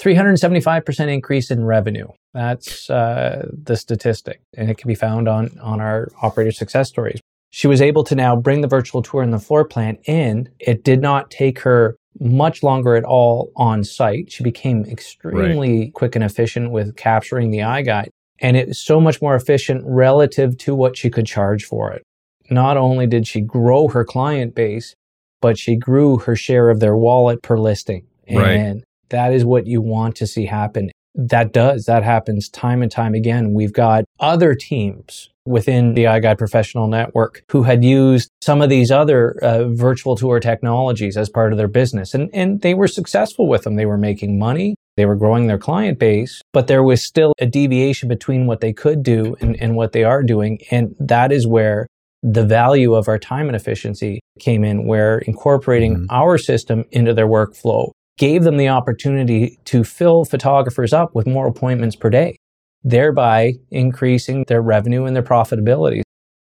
[0.00, 2.06] 375% increase in revenue.
[2.32, 7.20] That's uh, the statistic, and it can be found on, on our operator success stories.
[7.50, 10.48] She was able to now bring the virtual tour and the floor plan in.
[10.60, 14.30] It did not take her much longer at all on site.
[14.30, 15.94] She became extremely right.
[15.94, 20.58] quick and efficient with capturing the iGuide, And it was so much more efficient relative
[20.58, 22.02] to what she could charge for it.
[22.50, 24.94] Not only did she grow her client base,
[25.40, 28.06] but she grew her share of their wallet per listing.
[28.26, 28.84] And right.
[29.10, 30.90] that is what you want to see happen.
[31.14, 33.52] That does, that happens time and time again.
[33.52, 38.90] We've got other teams within the iGuide Professional Network who had used some of these
[38.90, 42.14] other uh, virtual tour technologies as part of their business.
[42.14, 43.76] And, and they were successful with them.
[43.76, 44.76] They were making money.
[44.96, 48.72] They were growing their client base, but there was still a deviation between what they
[48.72, 50.58] could do and, and what they are doing.
[50.70, 51.86] And that is where
[52.22, 56.06] the value of our time and efficiency came in, where incorporating mm-hmm.
[56.10, 61.46] our system into their workflow gave them the opportunity to fill photographers up with more
[61.46, 62.36] appointments per day
[62.84, 66.02] thereby increasing their revenue and their profitability.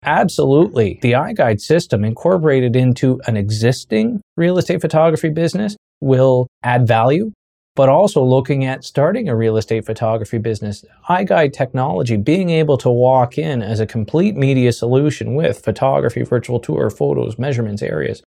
[0.04, 0.98] Absolutely.
[1.02, 7.30] The iGuide system incorporated into an existing real estate photography business will add value,
[7.74, 10.84] but also looking at starting a real estate photography business.
[11.08, 16.60] iGuide technology, being able to walk in as a complete media solution with photography, virtual
[16.60, 18.22] tour, photos, measurements, areas,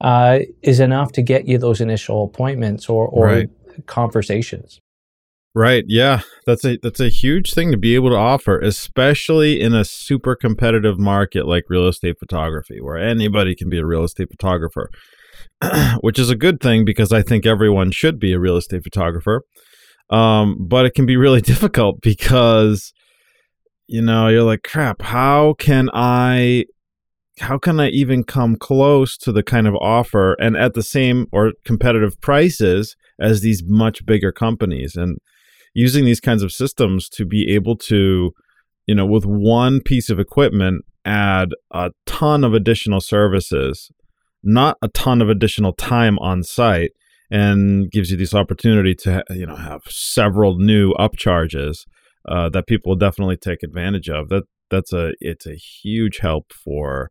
[0.00, 3.50] uh, is enough to get you those initial appointments or, or right.
[3.86, 4.80] conversations.
[5.54, 5.84] Right.
[5.88, 6.20] Yeah.
[6.46, 10.36] That's a that's a huge thing to be able to offer, especially in a super
[10.36, 14.88] competitive market like real estate photography, where anybody can be a real estate photographer.
[16.00, 19.42] Which is a good thing because I think everyone should be a real estate photographer.
[20.10, 22.92] Um, but it can be really difficult because
[23.88, 26.66] you know, you're like, crap, how can I
[27.40, 31.26] how can I even come close to the kind of offer and at the same
[31.32, 34.94] or competitive prices as these much bigger companies?
[34.94, 35.18] And
[35.74, 38.32] using these kinds of systems to be able to,
[38.86, 43.90] you know, with one piece of equipment, add a ton of additional services,
[44.42, 46.92] not a ton of additional time on site,
[47.30, 51.84] and gives you this opportunity to, you know, have several new upcharges
[52.26, 54.28] uh, that people will definitely take advantage of.
[54.28, 57.10] That that's a it's a huge help for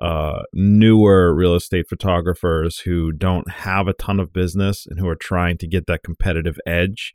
[0.00, 5.16] uh, newer real estate photographers who don't have a ton of business and who are
[5.16, 7.12] trying to get that competitive edge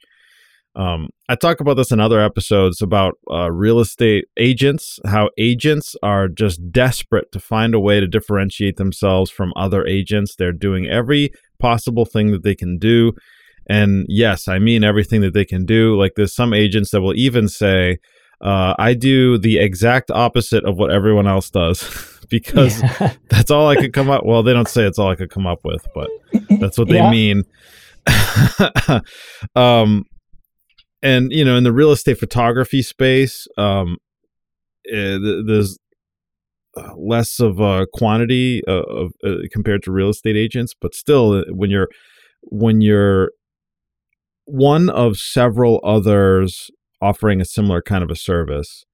[0.77, 5.95] um, I talk about this in other episodes about uh, real estate agents, how agents
[6.03, 10.35] are just desperate to find a way to differentiate themselves from other agents.
[10.35, 13.13] They're doing every possible thing that they can do.
[13.67, 15.97] And yes, I mean everything that they can do.
[15.97, 17.97] Like there's some agents that will even say,
[18.39, 23.13] uh, I do the exact opposite of what everyone else does because yeah.
[23.29, 24.27] that's all I could come up.
[24.27, 26.09] Well, they don't say it's all I could come up with, but
[26.51, 27.09] that's what they yeah.
[27.09, 27.43] mean.
[29.55, 30.05] um,
[31.01, 33.97] and you know in the real estate photography space um
[34.91, 35.77] uh, there's
[36.77, 41.33] uh, less of a quantity uh, of uh, compared to real estate agents but still
[41.33, 41.89] uh, when you're
[42.43, 43.31] when you're
[44.45, 46.69] one of several others
[47.01, 48.85] offering a similar kind of a service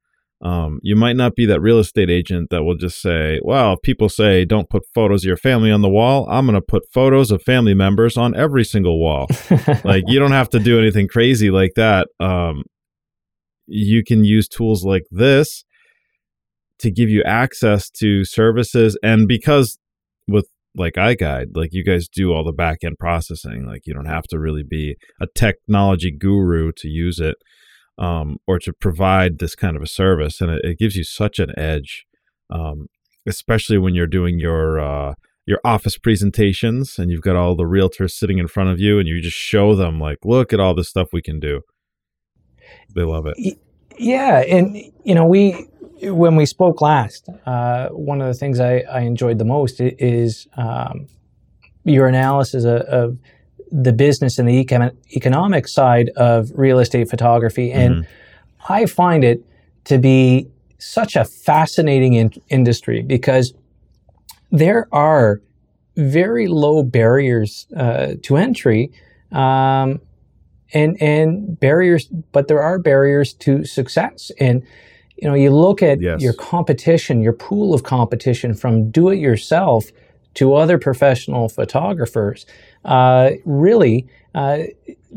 [0.44, 4.10] um, you might not be that real estate agent that will just say, well, people
[4.10, 7.32] say don't put photos of your family on the wall, I'm going to put photos
[7.32, 9.28] of family members on every single wall.
[9.86, 12.10] like, you don't have to do anything crazy like that.
[12.20, 12.64] Um,
[13.68, 15.64] you can use tools like this
[16.80, 18.98] to give you access to services.
[19.02, 19.80] And because
[20.28, 24.08] with like iGuide, like you guys do all the back end processing, like you don't
[24.08, 27.38] have to really be a technology guru to use it
[27.98, 31.40] um, or to provide this kind of a service, and it, it gives you such
[31.40, 32.06] an edge,
[32.50, 32.88] um,
[33.28, 35.14] especially when you're doing your uh,
[35.46, 39.08] your office presentations and you've got all the realtors sitting in front of you, and
[39.08, 41.62] you just show them like, look at all this stuff we can do.
[42.96, 43.58] They love it.
[43.98, 45.68] Yeah, and you know we
[46.02, 50.48] when we spoke last, uh, one of the things I, I enjoyed the most is
[50.58, 51.08] um,
[51.84, 53.18] your analysis of, of
[53.74, 57.72] the business and the econ- economic side of real estate photography.
[57.72, 58.74] And mm-hmm.
[58.74, 59.44] I find it
[59.86, 63.54] to be such a fascinating in- industry because
[64.52, 65.42] there are
[65.96, 68.92] very low barriers uh, to entry.
[69.32, 70.00] Um,
[70.74, 74.32] and and barriers, but there are barriers to success.
[74.40, 74.64] And
[75.18, 76.22] you know, you look at yes.
[76.22, 79.86] your competition, your pool of competition from do it yourself
[80.36, 82.46] to other professional photographers,
[82.86, 84.60] uh, really uh,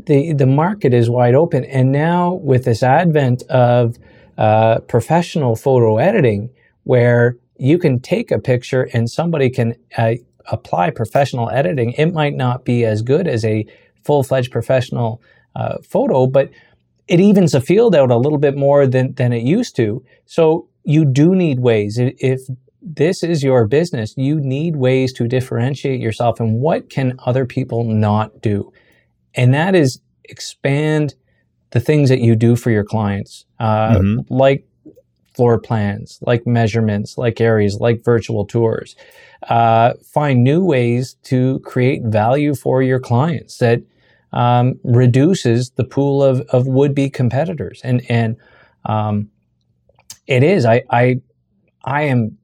[0.07, 1.65] the the market is wide open.
[1.65, 3.97] And now with this advent of
[4.39, 6.51] uh, professional photo editing,
[6.85, 10.15] where you can take a picture and somebody can uh,
[10.47, 11.93] apply professional editing.
[11.93, 13.67] It might not be as good as a
[14.05, 15.21] full fledged professional
[15.55, 16.51] uh, photo, but
[17.09, 20.05] it evens the field out a little bit more than, than it used to.
[20.27, 21.99] So you do need ways.
[21.99, 22.41] If
[22.87, 27.83] this is your business, you need ways to differentiate yourself and what can other people
[27.83, 28.73] not do?
[29.35, 31.15] And that is expand
[31.71, 34.33] the things that you do for your clients, uh, mm-hmm.
[34.33, 34.67] like
[35.35, 38.95] floor plans, like measurements, like areas, like virtual tours.
[39.49, 43.83] Uh, find new ways to create value for your clients that
[44.33, 47.81] um, reduces the pool of, of would be competitors.
[47.85, 48.37] And, and
[48.85, 49.29] um,
[50.27, 51.21] it is, I, I,
[51.85, 52.39] I am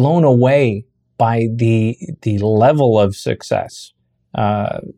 [0.00, 0.86] blown away
[1.18, 3.92] by the, the level of success
[4.34, 4.90] uh, mm-hmm.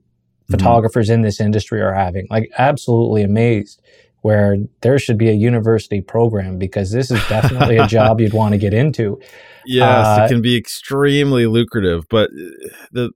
[0.48, 2.26] photographers in this industry are having.
[2.30, 3.82] Like, absolutely amazed
[4.20, 8.52] where there should be a university program because this is definitely a job you'd want
[8.52, 9.20] to get into.
[9.64, 13.10] Yes, uh, it can be extremely lucrative, but uh, the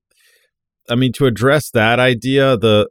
[0.89, 2.89] I mean to address that idea, the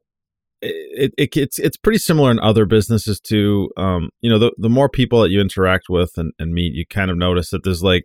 [0.62, 3.70] it, it, it's it's pretty similar in other businesses too.
[3.78, 6.86] Um, you know, the the more people that you interact with and, and meet, you
[6.86, 8.04] kind of notice that there's like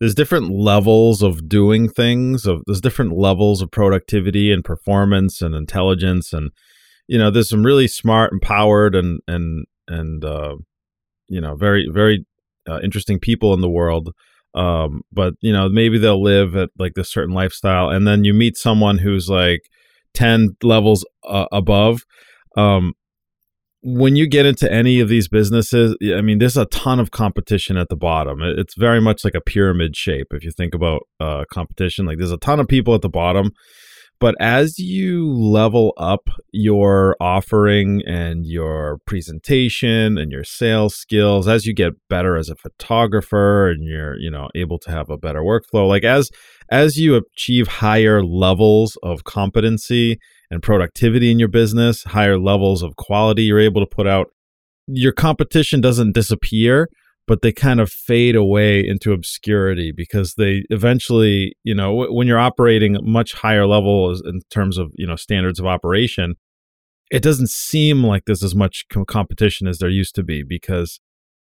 [0.00, 5.54] there's different levels of doing things of there's different levels of productivity and performance and
[5.54, 6.50] intelligence and
[7.08, 10.56] you know there's some really smart empowered and and and uh,
[11.28, 12.24] you know very very
[12.68, 14.10] uh, interesting people in the world.
[14.54, 17.90] Um, but you know maybe they'll live at like this certain lifestyle.
[17.90, 19.62] And then you meet someone who's like
[20.14, 22.02] 10 levels uh, above.
[22.56, 22.94] Um,
[23.86, 27.76] when you get into any of these businesses i mean there's a ton of competition
[27.76, 28.40] at the bottom.
[28.42, 32.06] It's very much like a pyramid shape if you think about uh, competition.
[32.06, 33.52] Like there's a ton of people at the bottom
[34.20, 41.66] but as you level up your offering and your presentation and your sales skills, as
[41.66, 45.40] you get better as a photographer and you're, you know, able to have a better
[45.40, 46.30] workflow, like as
[46.70, 50.18] as you achieve higher levels of competency
[50.50, 54.28] and productivity in your business, higher levels of quality you're able to put out,
[54.86, 56.88] your competition doesn't disappear
[57.26, 62.26] but they kind of fade away into obscurity because they eventually, you know, w- when
[62.26, 66.34] you're operating much higher levels in terms of, you know, standards of operation,
[67.10, 71.00] it doesn't seem like there's as much com- competition as there used to be because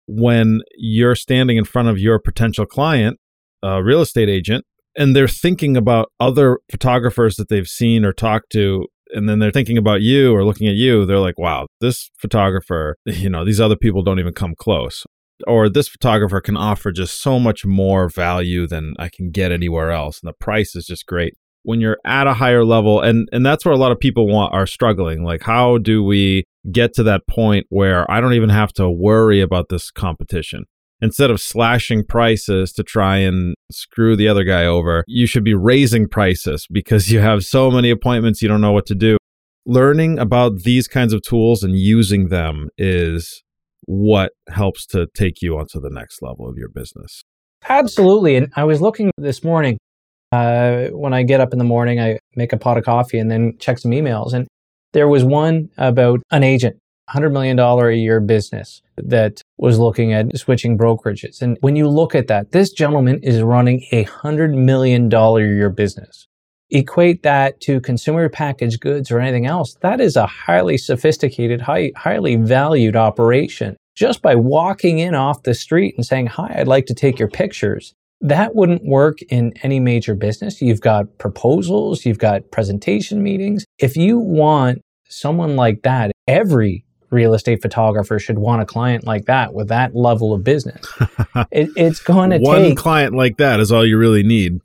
[0.07, 3.19] when you're standing in front of your potential client,
[3.63, 4.65] a real estate agent,
[4.97, 9.51] and they're thinking about other photographers that they've seen or talked to and then they're
[9.51, 13.61] thinking about you or looking at you they're like wow this photographer you know these
[13.61, 15.05] other people don't even come close
[15.47, 19.91] or this photographer can offer just so much more value than I can get anywhere
[19.91, 20.21] else.
[20.23, 21.35] And the price is just great.
[21.63, 24.55] When you're at a higher level, and, and that's where a lot of people want
[24.55, 25.25] are struggling.
[25.25, 29.41] Like, how do we get to that point where I don't even have to worry
[29.41, 30.65] about this competition?
[31.03, 35.55] Instead of slashing prices to try and screw the other guy over, you should be
[35.55, 39.17] raising prices because you have so many appointments, you don't know what to do.
[39.67, 43.43] Learning about these kinds of tools and using them is
[43.87, 47.23] what helps to take you onto the next level of your business.
[47.69, 48.37] Absolutely.
[48.37, 49.79] And I was looking this morning.
[50.33, 53.31] Uh, when I get up in the morning, I make a pot of coffee and
[53.31, 54.33] then check some emails.
[54.33, 54.47] And
[54.93, 56.77] there was one about an agent,
[57.13, 61.43] $100 million a year business that was looking at switching brokerages.
[61.43, 65.71] And when you look at that, this gentleman is running a $100 million a year
[65.71, 66.27] business.
[66.71, 69.77] Equate that to consumer packaged goods or anything else.
[69.81, 75.55] That is a highly sophisticated, high, highly valued operation just by walking in off the
[75.55, 77.93] street and saying, Hi, I'd like to take your pictures.
[78.21, 80.63] That wouldn't work in any major business.
[80.63, 83.65] You've got proposals, you've got presentation meetings.
[83.79, 89.27] If you want someone like that, every real estate photographer should want a client like
[89.27, 90.87] that with that level of business.
[91.51, 94.61] it, it's going to one take, client like that is all you really need.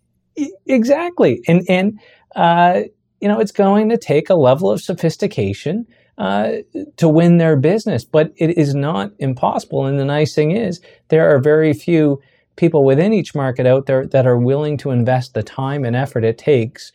[0.66, 2.00] Exactly, and and
[2.36, 2.82] uh,
[3.22, 5.88] you know it's going to take a level of sophistication
[6.18, 6.58] uh,
[6.98, 8.06] to win their business.
[8.06, 9.86] But it is not impossible.
[9.86, 12.22] And the nice thing is, there are very few
[12.56, 16.24] people within each market out there that are willing to invest the time and effort
[16.24, 16.92] it takes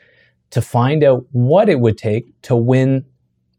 [0.51, 3.05] to find out what it would take to win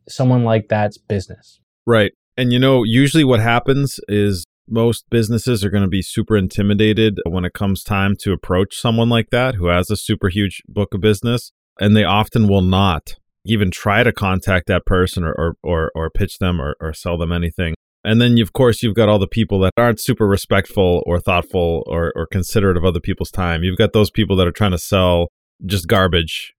[0.10, 1.61] someone like that's business.
[1.86, 2.12] Right.
[2.38, 7.20] And you know, usually what happens is most businesses are going to be super intimidated
[7.28, 10.94] when it comes time to approach someone like that who has a super huge book
[10.94, 13.16] of business and they often will not
[13.46, 17.18] even try to contact that person or or or, or pitch them or, or sell
[17.18, 17.74] them anything.
[18.04, 21.84] And then, of course, you've got all the people that aren't super respectful or thoughtful
[21.86, 23.64] or, or considerate of other people's time.
[23.64, 25.28] You've got those people that are trying to sell
[25.66, 26.54] just garbage,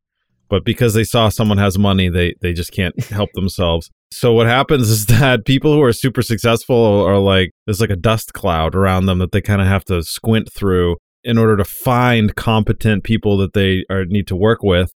[0.52, 3.90] but because they saw someone has money, they they just can't help themselves.
[4.12, 7.96] So what happens is that people who are super successful are like there's like a
[7.96, 11.64] dust cloud around them that they kind of have to squint through in order to
[11.64, 14.92] find competent people that they are need to work with.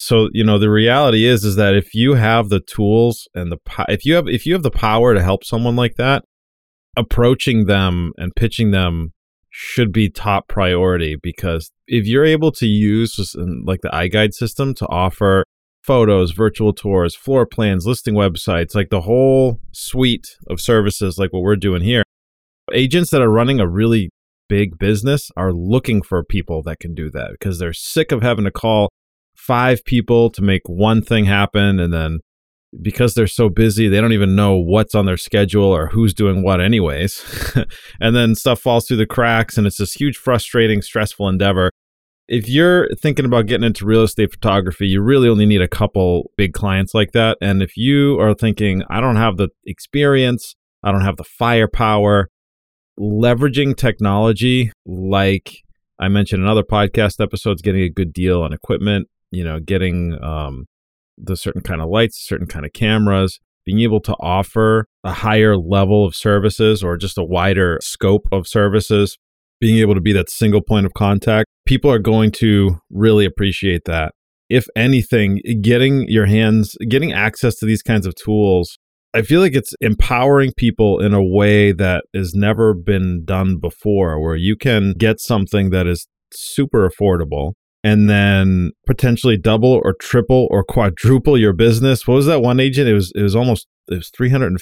[0.00, 3.58] So, you know, the reality is is that if you have the tools and the
[3.90, 6.24] if you have if you have the power to help someone like that,
[6.96, 9.12] approaching them and pitching them
[9.56, 14.84] should be top priority because if you're able to use like the iGuide system to
[14.88, 15.44] offer
[15.80, 21.42] photos, virtual tours, floor plans, listing websites, like the whole suite of services like what
[21.42, 22.02] we're doing here.
[22.72, 24.10] Agents that are running a really
[24.48, 28.46] big business are looking for people that can do that because they're sick of having
[28.46, 28.88] to call
[29.36, 32.18] five people to make one thing happen and then
[32.82, 36.42] because they're so busy they don't even know what's on their schedule or who's doing
[36.42, 37.22] what anyways
[38.00, 41.70] and then stuff falls through the cracks and it's this huge frustrating stressful endeavor
[42.26, 46.30] if you're thinking about getting into real estate photography, you really only need a couple
[46.36, 47.36] big clients like that.
[47.40, 52.30] And if you are thinking, I don't have the experience, I don't have the firepower,
[52.98, 55.58] leveraging technology like
[55.98, 60.18] I mentioned in other podcast episodes, getting a good deal on equipment, you know, getting
[60.22, 60.66] um,
[61.16, 65.56] the certain kind of lights, certain kind of cameras, being able to offer a higher
[65.56, 69.16] level of services or just a wider scope of services
[69.60, 73.82] being able to be that single point of contact, people are going to really appreciate
[73.86, 74.12] that.
[74.50, 78.78] If anything, getting your hands, getting access to these kinds of tools,
[79.14, 84.20] I feel like it's empowering people in a way that has never been done before,
[84.20, 87.52] where you can get something that is super affordable
[87.84, 92.08] and then potentially double or triple or quadruple your business.
[92.08, 92.88] What was that one agent?
[92.88, 94.58] It was it was almost it was 350%.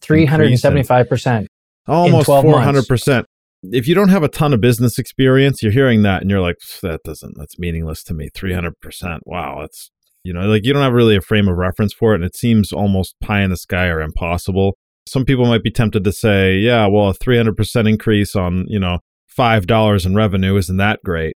[0.00, 1.46] 375%.
[1.86, 3.24] Almost 400%
[3.72, 6.56] if you don't have a ton of business experience, you're hearing that and you're like,
[6.82, 8.28] that doesn't, that's meaningless to me.
[8.30, 9.20] 300%.
[9.24, 9.58] Wow.
[9.60, 9.90] That's,
[10.22, 12.16] you know, like you don't have really a frame of reference for it.
[12.16, 14.76] And it seems almost pie in the sky or impossible.
[15.06, 18.98] Some people might be tempted to say, yeah, well, a 300% increase on, you know,
[19.36, 21.34] $5 in revenue isn't that great.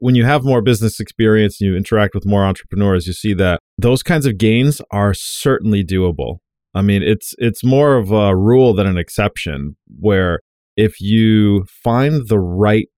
[0.00, 3.60] When you have more business experience and you interact with more entrepreneurs, you see that
[3.76, 6.38] those kinds of gains are certainly doable.
[6.74, 10.40] I mean, it's it's more of a rule than an exception where
[10.76, 12.88] if you find the right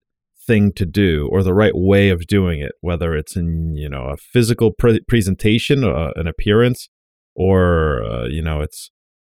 [0.45, 4.07] thing to do or the right way of doing it, whether it's in you know
[4.09, 6.89] a physical pre- presentation, uh, an appearance,
[7.35, 8.91] or uh, you know it's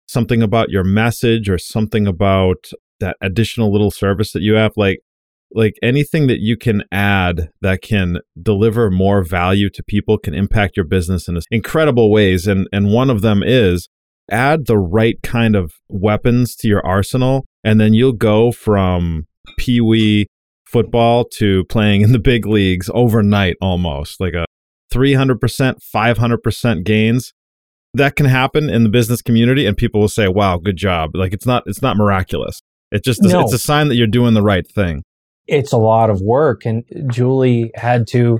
[0.07, 2.67] something about your message or something about
[2.99, 4.99] that additional little service that you have, like
[5.55, 10.77] like anything that you can add that can deliver more value to people can impact
[10.77, 13.87] your business in incredible ways and and one of them is
[14.31, 19.27] add the right kind of weapons to your arsenal, and then you'll go from
[19.57, 20.27] pee wee
[20.65, 24.45] football to playing in the big leagues overnight almost like a
[24.93, 25.37] 300%,
[25.95, 27.33] 500% gains.
[27.93, 31.33] That can happen in the business community, and people will say, "Wow, good job!" Like
[31.33, 32.61] it's not, it's not miraculous.
[32.91, 33.39] It just, no.
[33.39, 35.03] it's a sign that you're doing the right thing.
[35.47, 38.39] It's a lot of work, and Julie had to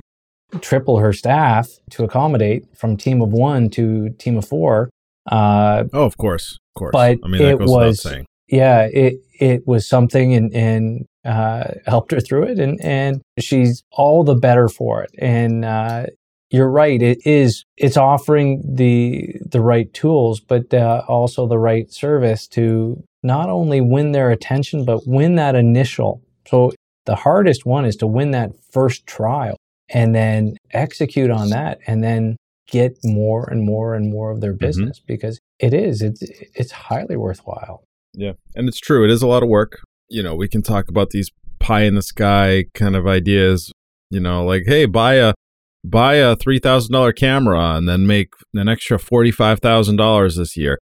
[0.60, 4.90] triple her staff to accommodate from team of one to team of four
[5.26, 6.92] uh, oh, of course, of course.
[6.92, 8.06] But I mean, it was,
[8.48, 13.82] yeah, it it was something, and and uh, helped her through it, and and she's
[13.90, 15.10] all the better for it.
[15.18, 16.06] And uh,
[16.50, 17.64] you're right, it is.
[17.76, 23.80] It's offering the the right tools, but uh, also the right service to not only
[23.80, 26.22] win their attention, but win that initial.
[26.46, 26.72] So
[27.06, 29.56] the hardest one is to win that first trial
[29.88, 32.36] and then execute on that and then
[32.68, 34.66] get more and more and more of their mm-hmm.
[34.66, 35.12] business mm-hmm.
[35.12, 37.84] because it is it's it's highly worthwhile.
[38.12, 39.04] Yeah, and it's true.
[39.04, 39.80] It is a lot of work.
[40.08, 43.72] You know, we can talk about these pie in the sky kind of ideas.
[44.10, 45.34] You know, like hey, buy a
[45.84, 50.36] buy a three thousand dollar camera and then make an extra forty five thousand dollars
[50.36, 50.78] this year.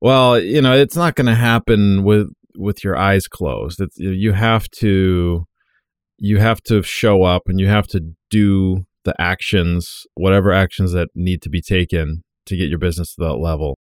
[0.00, 3.80] Well, you know, it's not going to happen with with your eyes closed.
[3.80, 5.46] It's, you have to
[6.24, 8.00] you have to show up and you have to
[8.30, 13.24] do the actions, whatever actions that need to be taken to get your business to
[13.24, 13.76] that level.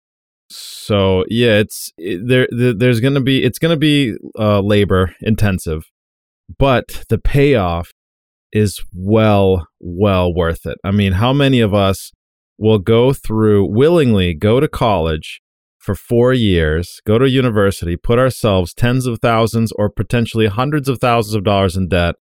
[0.50, 2.74] So yeah, it's it, there, there.
[2.74, 5.84] There's gonna be it's gonna be uh, labor intensive,
[6.58, 7.92] but the payoff
[8.52, 10.80] is well well worth it.
[10.84, 12.12] I mean, how many of us
[12.58, 15.42] will go through willingly go to college
[15.78, 21.00] for four years, go to university, put ourselves tens of thousands or potentially hundreds of
[21.00, 22.16] thousands of dollars in debt,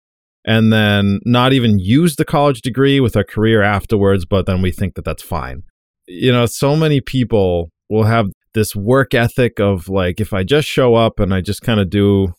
[0.44, 4.70] and then not even use the college degree with a career afterwards, but then we
[4.70, 5.62] think that that's fine.
[6.06, 10.66] You know, so many people will have this work ethic of like, if I just
[10.66, 12.32] show up and I just kind of do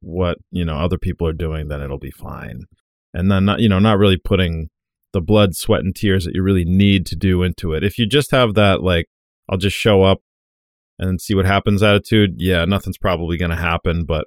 [0.00, 2.62] what, you know, other people are doing, then it'll be fine.
[3.12, 4.68] And then, not, you know, not really putting
[5.12, 7.82] the blood, sweat, and tears that you really need to do into it.
[7.82, 9.06] If you just have that, like,
[9.48, 10.18] I'll just show up
[10.98, 14.04] and see what happens attitude, yeah, nothing's probably going to happen.
[14.04, 14.26] But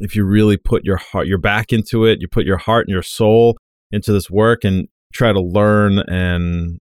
[0.00, 2.92] if you really put your heart, your back into it, you put your heart and
[2.92, 3.56] your soul
[3.90, 6.78] into this work and try to learn and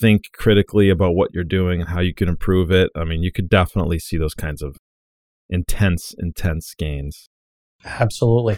[0.00, 3.32] think critically about what you're doing and how you can improve it, I mean, you
[3.32, 4.76] could definitely see those kinds of
[5.48, 7.28] intense, intense gains.
[7.84, 8.56] Absolutely.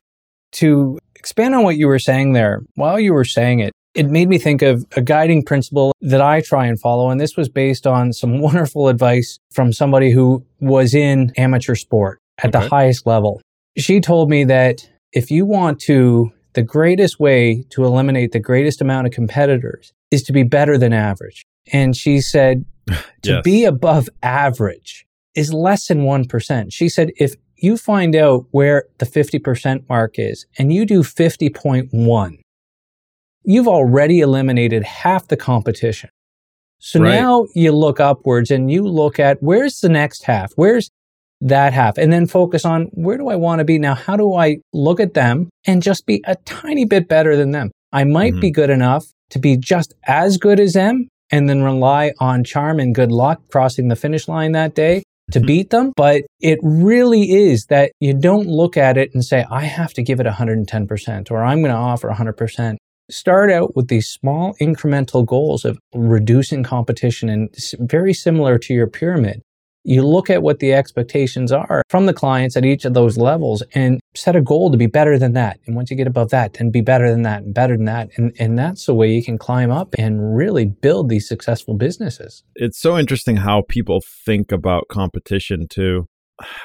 [0.53, 4.29] To expand on what you were saying there, while you were saying it, it made
[4.29, 7.11] me think of a guiding principle that I try and follow.
[7.11, 12.21] And this was based on some wonderful advice from somebody who was in amateur sport
[12.39, 12.63] at okay.
[12.65, 13.41] the highest level.
[13.77, 18.81] She told me that if you want to, the greatest way to eliminate the greatest
[18.81, 21.45] amount of competitors is to be better than average.
[21.73, 22.65] And she said,
[23.23, 23.43] to yes.
[23.43, 26.73] be above average is less than 1%.
[26.73, 32.39] She said, if you find out where the 50% mark is and you do 50.1,
[33.45, 36.11] you've already eliminated half the competition.
[36.79, 37.15] So right.
[37.15, 40.53] now you look upwards and you look at where's the next half?
[40.57, 40.91] Where's
[41.43, 41.99] that half?
[41.99, 43.95] And then focus on where do I want to be now?
[43.95, 47.71] How do I look at them and just be a tiny bit better than them?
[47.93, 48.41] I might mm-hmm.
[48.41, 52.79] be good enough to be just as good as them and then rely on charm
[52.79, 55.47] and good luck crossing the finish line that day to mm-hmm.
[55.47, 55.93] beat them.
[55.97, 60.03] But it really is that you don't look at it and say, I have to
[60.03, 62.77] give it 110% or I'm going to offer 100%
[63.11, 68.87] start out with these small incremental goals of reducing competition and very similar to your
[68.87, 69.43] pyramid.
[69.85, 73.63] You look at what the expectations are from the clients at each of those levels
[73.75, 75.59] and set a goal to be better than that.
[75.67, 78.11] And once you get above that, then be better than that and better than that.
[78.17, 82.45] And, and that's the way you can climb up and really build these successful businesses.
[82.55, 86.07] It's so interesting how people think about competition too.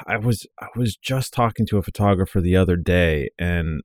[0.06, 3.80] I was I was just talking to a photographer the other day and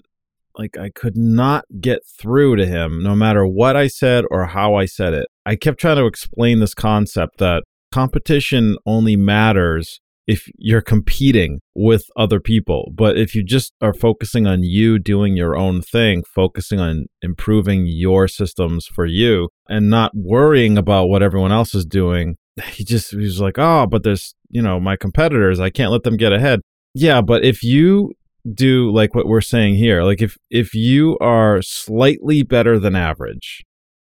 [0.58, 4.76] like I could not get through to him no matter what I said or how
[4.76, 5.28] I said it.
[5.46, 7.64] I kept trying to explain this concept that
[7.94, 12.92] competition only matters if you're competing with other people.
[12.96, 17.86] But if you just are focusing on you doing your own thing, focusing on improving
[17.86, 23.14] your systems for you and not worrying about what everyone else is doing, he just
[23.14, 26.62] was like, "Oh, but there's, you know, my competitors, I can't let them get ahead."
[26.96, 28.14] Yeah, but if you
[28.52, 30.04] do like what we're saying here.
[30.04, 33.64] Like if if you are slightly better than average,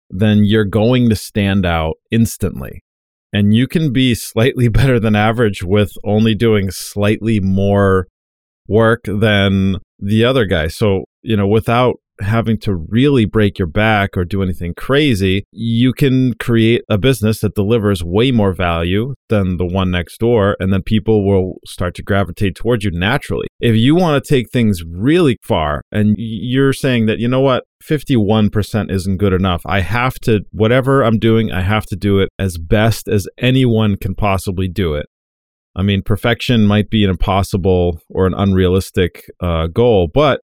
[0.09, 2.83] then you're going to stand out instantly.
[3.33, 8.07] And you can be slightly better than average with only doing slightly more
[8.67, 10.67] work than the other guy.
[10.67, 15.93] So, you know, without having to really break your back or do anything crazy, you
[15.93, 20.55] can create a business that delivers way more value than the one next door.
[20.59, 23.47] And then people will start to gravitate towards you naturally.
[23.59, 27.63] If you want to take things really far and you're saying that, you know what,
[27.83, 29.61] 51% isn't good enough.
[29.65, 33.97] I have to, whatever I'm doing, I have to do it as best as anyone
[33.97, 35.07] can possibly do it.
[35.75, 40.41] I mean, perfection might be an impossible or an unrealistic uh, goal, but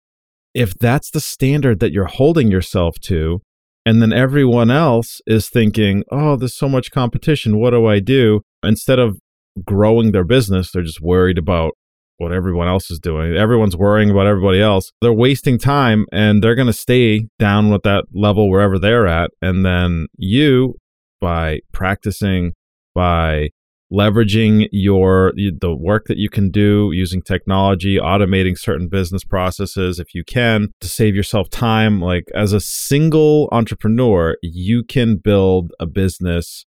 [0.55, 3.41] if that's the standard that you're holding yourself to,
[3.87, 7.59] and then everyone else is thinking, oh, there's so much competition.
[7.59, 8.43] What do I do?
[8.63, 9.19] Instead of
[9.65, 11.73] growing their business, they're just worried about
[12.19, 13.35] what everyone else is doing.
[13.35, 14.93] Everyone's worrying about everybody else.
[15.01, 19.31] They're wasting time and they're going to stay down with that level wherever they're at.
[19.41, 20.75] And then you,
[21.21, 22.53] by practicing,
[22.95, 23.49] by
[23.93, 30.15] leveraging your the work that you can do using technology automating certain business processes if
[30.15, 32.01] you can to save yourself time.
[32.01, 36.67] Like as a single entrepreneur you can build a business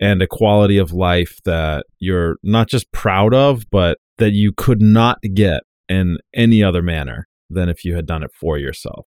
[0.00, 4.82] and a quality of life that you're not just proud of but that you could
[4.82, 9.06] not get in any other manner than if you had done it for yourself.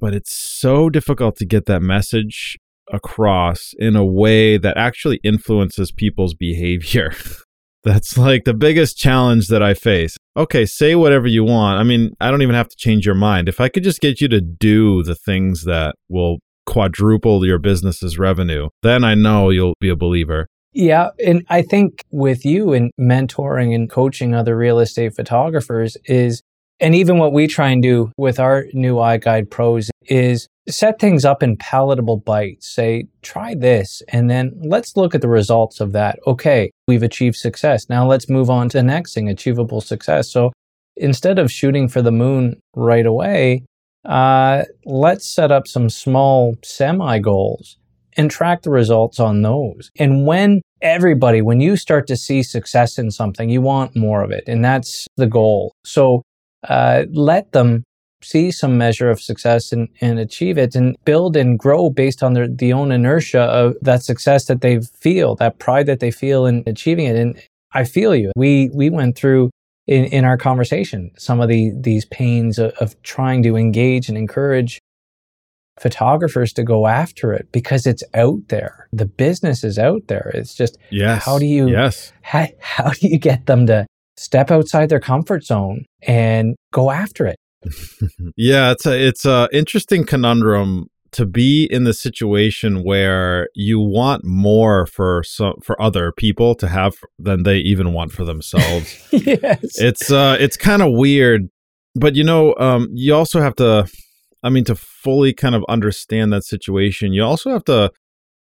[0.00, 2.56] But it's so difficult to get that message
[2.94, 7.12] across in a way that actually influences people's behavior.
[7.84, 10.16] That's like the biggest challenge that I face.
[10.36, 11.78] Okay, say whatever you want.
[11.78, 13.48] I mean, I don't even have to change your mind.
[13.48, 18.18] If I could just get you to do the things that will quadruple your business's
[18.18, 20.46] revenue, then I know you'll be a believer.
[20.72, 21.10] Yeah.
[21.24, 26.42] And I think with you and mentoring and coaching other real estate photographers is,
[26.80, 31.24] and even what we try and do with our new iGuide Pros is set things
[31.24, 32.68] up in palatable bites.
[32.68, 36.18] Say, try this, and then let's look at the results of that.
[36.26, 37.88] Okay, we've achieved success.
[37.88, 40.30] Now let's move on to the next thing, achievable success.
[40.30, 40.52] So
[40.96, 43.64] instead of shooting for the moon right away,
[44.04, 47.78] uh, let's set up some small semi goals
[48.16, 49.90] and track the results on those.
[49.98, 54.30] And when everybody, when you start to see success in something, you want more of
[54.30, 54.44] it.
[54.46, 55.72] And that's the goal.
[55.84, 56.22] So
[56.68, 57.82] uh, let them
[58.24, 62.32] see some measure of success and, and achieve it and build and grow based on
[62.32, 66.46] their the own inertia of that success that they feel, that pride that they feel
[66.46, 67.16] in achieving it.
[67.16, 67.40] And
[67.72, 68.32] I feel you.
[68.36, 69.50] We we went through
[69.86, 74.16] in, in our conversation some of the these pains of, of trying to engage and
[74.16, 74.80] encourage
[75.78, 78.88] photographers to go after it because it's out there.
[78.92, 80.30] The business is out there.
[80.34, 81.24] It's just yes.
[81.24, 82.12] how do you yes.
[82.22, 87.26] how, how do you get them to step outside their comfort zone and go after
[87.26, 87.36] it?
[88.36, 94.24] yeah, it's a it's a interesting conundrum to be in the situation where you want
[94.24, 98.98] more for some for other people to have than they even want for themselves.
[99.12, 99.78] yes.
[99.78, 101.48] It's uh it's kind of weird,
[101.94, 103.86] but you know, um you also have to
[104.42, 107.92] I mean to fully kind of understand that situation, you also have to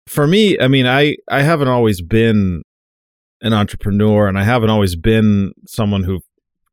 [0.07, 2.63] for me, I mean, I I haven't always been
[3.41, 6.21] an entrepreneur and I haven't always been someone who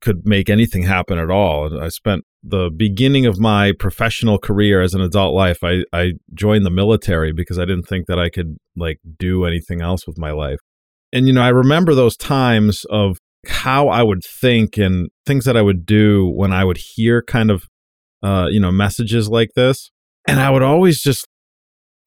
[0.01, 1.79] could make anything happen at all.
[1.79, 5.63] I spent the beginning of my professional career as an adult life.
[5.63, 9.81] I, I joined the military because I didn't think that I could like do anything
[9.81, 10.59] else with my life.
[11.13, 15.57] And you know, I remember those times of how I would think and things that
[15.57, 17.67] I would do when I would hear kind of
[18.23, 19.91] uh, you know, messages like this.
[20.27, 21.27] And I would always just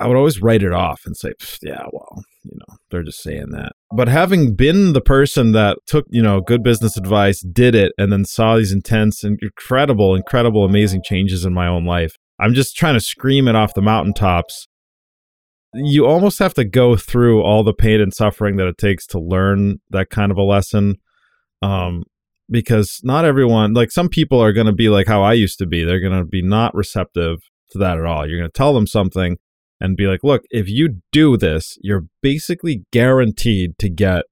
[0.01, 1.33] I would always write it off and say,
[1.63, 3.73] yeah, well, you know, they're just saying that.
[3.95, 8.13] But having been the person that took, you know, good business advice, did it, and
[8.13, 12.77] then saw these intense and incredible, incredible, amazing changes in my own life, I'm just
[12.77, 14.67] trying to scream it off the mountaintops.
[15.75, 19.21] You almost have to go through all the pain and suffering that it takes to
[19.21, 20.97] learn that kind of a lesson.
[21.63, 22.03] Um,
[22.51, 25.67] because not everyone, like some people are going to be like how I used to
[25.67, 25.85] be.
[25.85, 27.39] They're going to be not receptive
[27.71, 28.29] to that at all.
[28.29, 29.39] You're going to tell them something
[29.81, 34.25] and be like, look, if you do this, you're basically guaranteed to get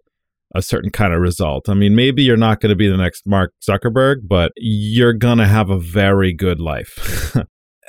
[0.54, 1.68] a certain kind of result.
[1.68, 5.38] I mean, maybe you're not going to be the next Mark Zuckerberg, but you're going
[5.38, 7.36] to have a very good life.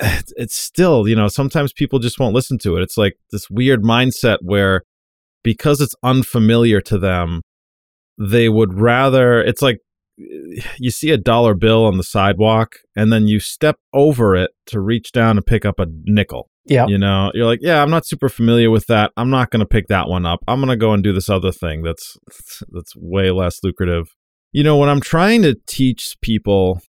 [0.00, 2.82] it's still, you know, sometimes people just won't listen to it.
[2.82, 4.82] It's like this weird mindset where
[5.42, 7.42] because it's unfamiliar to them,
[8.18, 9.78] they would rather, it's like
[10.78, 14.80] you see a dollar bill on the sidewalk and then you step over it to
[14.80, 16.48] reach down and pick up a nickel.
[16.66, 16.86] Yeah.
[16.86, 19.12] You know, you're like, yeah, I'm not super familiar with that.
[19.16, 20.40] I'm not going to pick that one up.
[20.48, 22.16] I'm going to go and do this other thing that's
[22.70, 24.14] that's way less lucrative.
[24.52, 26.80] You know, when I'm trying to teach people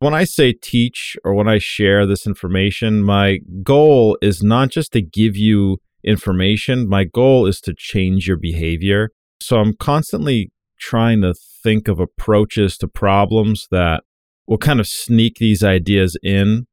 [0.00, 4.92] when I say teach or when I share this information, my goal is not just
[4.92, 6.88] to give you information.
[6.88, 9.10] My goal is to change your behavior.
[9.40, 14.04] So I'm constantly trying to think of approaches to problems that
[14.46, 16.66] will kind of sneak these ideas in,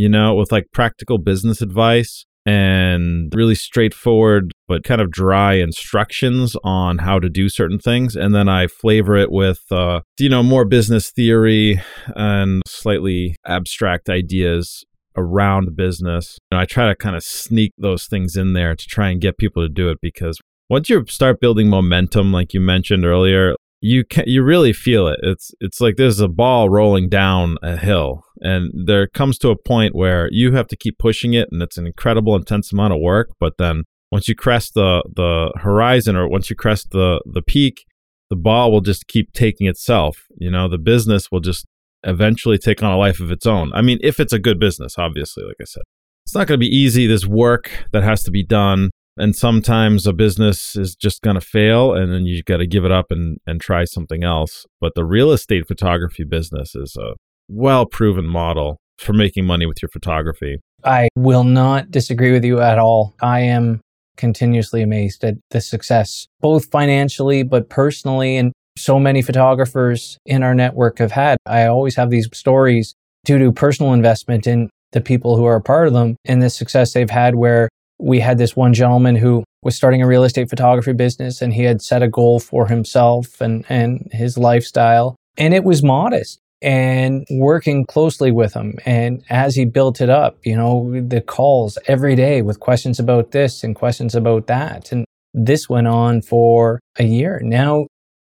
[0.00, 6.56] you know, with like practical business advice and really straightforward but kind of dry instructions
[6.64, 8.16] on how to do certain things.
[8.16, 11.82] And then i flavor it with uh, you know more business theory
[12.16, 14.84] and slightly abstract ideas
[15.16, 16.38] around business.
[16.50, 19.36] And i try to kind of sneak those things in there to try and get
[19.36, 20.38] people to do it because
[20.70, 25.20] once you start building momentum like you mentioned earlier you can you really feel it.
[25.22, 29.56] It's it's like there's a ball rolling down a hill, and there comes to a
[29.56, 33.00] point where you have to keep pushing it, and it's an incredible, intense amount of
[33.00, 33.30] work.
[33.38, 37.86] But then once you crest the the horizon, or once you crest the the peak,
[38.28, 40.26] the ball will just keep taking itself.
[40.38, 41.66] You know, the business will just
[42.04, 43.72] eventually take on a life of its own.
[43.74, 45.82] I mean, if it's a good business, obviously, like I said,
[46.26, 47.06] it's not going to be easy.
[47.06, 48.89] There's work that has to be done
[49.20, 52.84] and sometimes a business is just going to fail and then you got to give
[52.84, 54.66] it up and, and try something else.
[54.80, 57.12] But the real estate photography business is a
[57.48, 60.58] well proven model for making money with your photography.
[60.84, 63.14] I will not disagree with you at all.
[63.20, 63.80] I am
[64.16, 70.54] continuously amazed at the success both financially but personally and so many photographers in our
[70.54, 71.38] network have had.
[71.46, 72.94] I always have these stories
[73.24, 76.50] due to personal investment in the people who are a part of them and the
[76.50, 77.68] success they've had where
[78.00, 81.64] we had this one gentleman who was starting a real estate photography business and he
[81.64, 85.16] had set a goal for himself and, and his lifestyle.
[85.36, 88.74] And it was modest and working closely with him.
[88.84, 93.32] And as he built it up, you know, the calls every day with questions about
[93.32, 94.92] this and questions about that.
[94.92, 97.40] And this went on for a year.
[97.42, 97.86] Now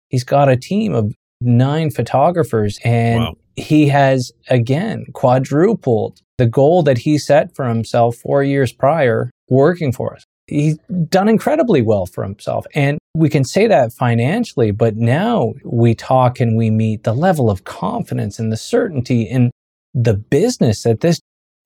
[0.08, 3.34] he's got a team of nine photographers and wow.
[3.54, 9.92] he has again quadrupled the goal that he set for himself four years prior working
[9.92, 10.24] for us.
[10.46, 10.78] He's
[11.08, 12.66] done incredibly well for himself.
[12.74, 17.50] And we can say that financially, but now we talk and we meet the level
[17.50, 19.50] of confidence and the certainty in
[19.92, 21.20] the business that this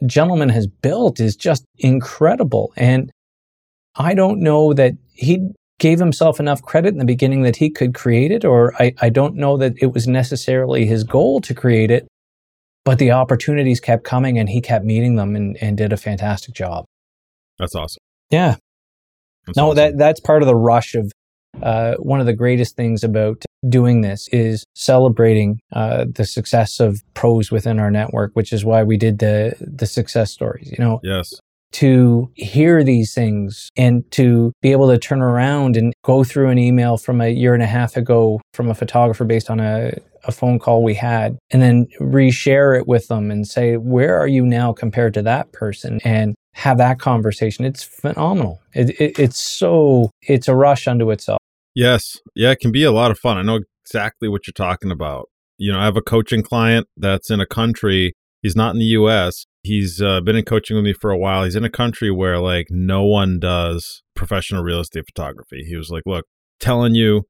[0.07, 2.73] gentleman has built is just incredible.
[2.77, 3.11] And
[3.95, 7.95] I don't know that he gave himself enough credit in the beginning that he could
[7.95, 11.91] create it, or I, I don't know that it was necessarily his goal to create
[11.91, 12.07] it,
[12.85, 16.55] but the opportunities kept coming and he kept meeting them and, and did a fantastic
[16.55, 16.85] job.
[17.59, 18.01] That's awesome.
[18.31, 18.57] Yeah.
[19.47, 19.77] That's no, awesome.
[19.77, 21.11] that that's part of the rush of
[21.63, 27.01] uh, one of the greatest things about doing this is celebrating uh, the success of
[27.15, 30.71] pros within our network, which is why we did the the success stories.
[30.71, 31.35] You know, yes,
[31.73, 36.59] to hear these things and to be able to turn around and go through an
[36.59, 39.93] email from a year and a half ago from a photographer based on a,
[40.25, 44.27] a phone call we had and then reshare it with them and say, where are
[44.27, 45.99] you now compared to that person?
[46.05, 47.65] And have that conversation.
[47.65, 48.61] It's phenomenal.
[48.75, 51.39] It, it, it's so, it's a rush unto itself.
[51.75, 52.19] Yes.
[52.35, 53.39] Yeah, it can be a lot of fun.
[53.39, 55.29] I know exactly what you're talking about.
[55.59, 58.87] You know, I have a coaching client that's in a country, he's not in the
[58.87, 59.47] US.
[59.63, 61.45] He's uh, been in coaching with me for a while.
[61.45, 65.65] He's in a country where like no one does professional real estate photography.
[65.69, 66.27] He was like, "Look,
[66.59, 67.23] telling you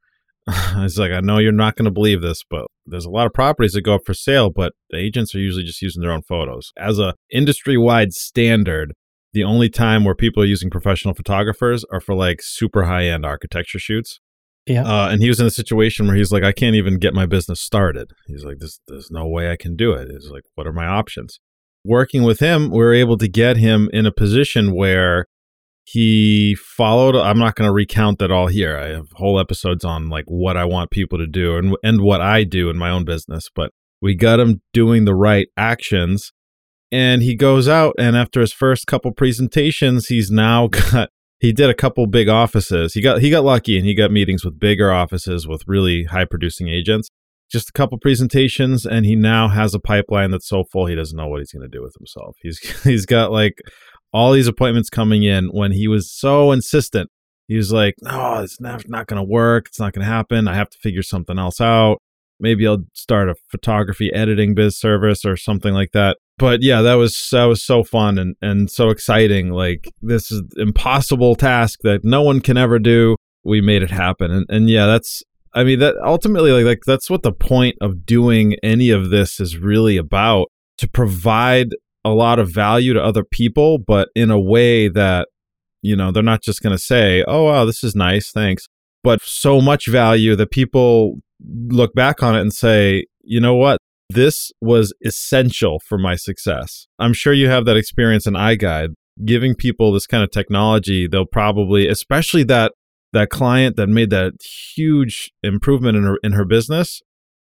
[0.76, 3.32] was like, I know you're not going to believe this, but there's a lot of
[3.32, 6.22] properties that go up for sale, but the agents are usually just using their own
[6.22, 6.72] photos.
[6.76, 8.92] As a industry-wide standard,
[9.33, 13.78] the only time where people are using professional photographers are for like super high-end architecture
[13.78, 14.20] shoots.
[14.66, 14.85] Yeah.
[14.85, 17.26] Uh, and he was in a situation where he's like, I can't even get my
[17.26, 18.12] business started.
[18.26, 20.09] He's like, there's, there's no way I can do it.
[20.11, 21.41] He's like, what are my options?
[21.85, 25.26] Working with him, we were able to get him in a position where
[25.85, 30.09] he followed i'm not going to recount that all here i have whole episodes on
[30.09, 33.05] like what i want people to do and, and what i do in my own
[33.05, 36.33] business but we got him doing the right actions
[36.93, 41.09] and he goes out and after his first couple presentations he's now got
[41.43, 42.95] he did a couple big offices.
[42.95, 46.24] He got he got lucky and he got meetings with bigger offices with really high
[46.24, 47.09] producing agents.
[47.51, 51.16] Just a couple presentations and he now has a pipeline that's so full he doesn't
[51.16, 52.36] know what he's going to do with himself.
[52.43, 53.55] He's he's got like
[54.12, 57.11] all these appointments coming in when he was so insistent.
[57.49, 59.66] He was like, "No, it's not not going to work.
[59.66, 60.47] It's not going to happen.
[60.47, 61.99] I have to figure something else out.
[62.38, 66.95] Maybe I'll start a photography editing biz service or something like that." But yeah, that
[66.95, 69.51] was that was so fun and and so exciting.
[69.51, 73.16] Like this is impossible task that no one can ever do.
[73.45, 75.22] We made it happen, and and yeah, that's
[75.55, 79.41] I mean that ultimately like like that's what the point of doing any of this
[79.41, 81.68] is really about to provide
[82.05, 85.28] a lot of value to other people, but in a way that
[85.83, 88.66] you know they're not just going to say, "Oh wow, this is nice, thanks,"
[89.05, 91.20] but so much value that people
[91.68, 93.78] look back on it and say, "You know what?
[94.14, 96.86] This was essential for my success.
[96.98, 98.94] I'm sure you have that experience in iGuide.
[99.24, 102.72] Giving people this kind of technology, they'll probably, especially that
[103.12, 104.32] that client that made that
[104.74, 107.02] huge improvement in her in her business,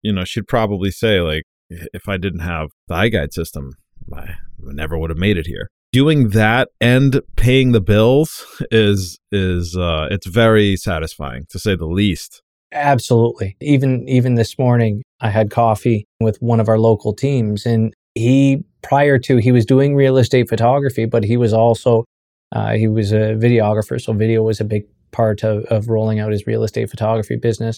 [0.02, 3.70] you know, she'd probably say like, if I didn't have the iGuide system,
[4.12, 5.70] I never would have made it here.
[5.92, 11.86] Doing that and paying the bills is is uh, it's very satisfying to say the
[11.86, 12.42] least.
[12.72, 13.56] Absolutely.
[13.60, 18.64] Even even this morning, I had coffee with one of our local teams, and he
[18.82, 22.04] prior to he was doing real estate photography, but he was also
[22.52, 26.32] uh, he was a videographer, so video was a big part of, of rolling out
[26.32, 27.76] his real estate photography business.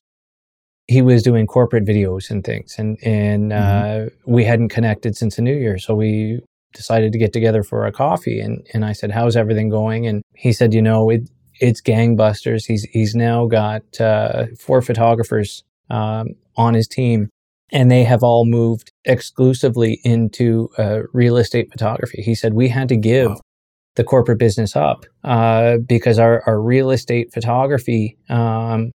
[0.86, 4.07] He was doing corporate videos and things, and and mm-hmm.
[4.07, 6.40] uh, we hadn't connected since the new year, so we
[6.72, 8.38] decided to get together for a coffee.
[8.38, 11.28] and And I said, "How's everything going?" And he said, "You know, it
[11.65, 12.67] it's gangbusters.
[12.67, 17.31] He's he's now got uh, four photographers um, on his team,
[17.73, 22.23] and they have all moved exclusively into uh, real estate photography.
[22.23, 23.41] He said we had to give wow.
[23.97, 28.91] the corporate business up uh, because our, our real estate photography um,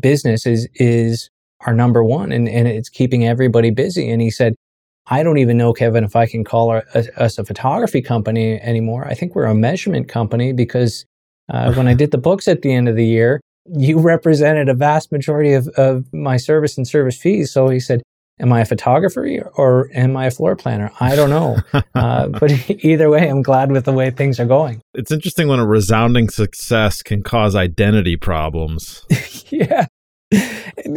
[0.00, 1.30] business is is
[1.60, 4.10] our number one, and and it's keeping everybody busy.
[4.10, 4.54] And he said.
[5.08, 6.84] I don't even know, Kevin, if I can call our,
[7.16, 9.04] us a photography company anymore.
[9.04, 11.04] I think we're a measurement company because
[11.52, 14.74] uh, when I did the books at the end of the year, you represented a
[14.74, 17.52] vast majority of, of my service and service fees.
[17.52, 18.02] So he said,
[18.40, 20.90] Am I a photographer or am I a floor planner?
[20.98, 21.58] I don't know.
[21.94, 22.50] Uh, but
[22.84, 24.80] either way, I'm glad with the way things are going.
[24.94, 29.04] It's interesting when a resounding success can cause identity problems.
[29.50, 29.86] yeah.
[30.32, 30.96] And,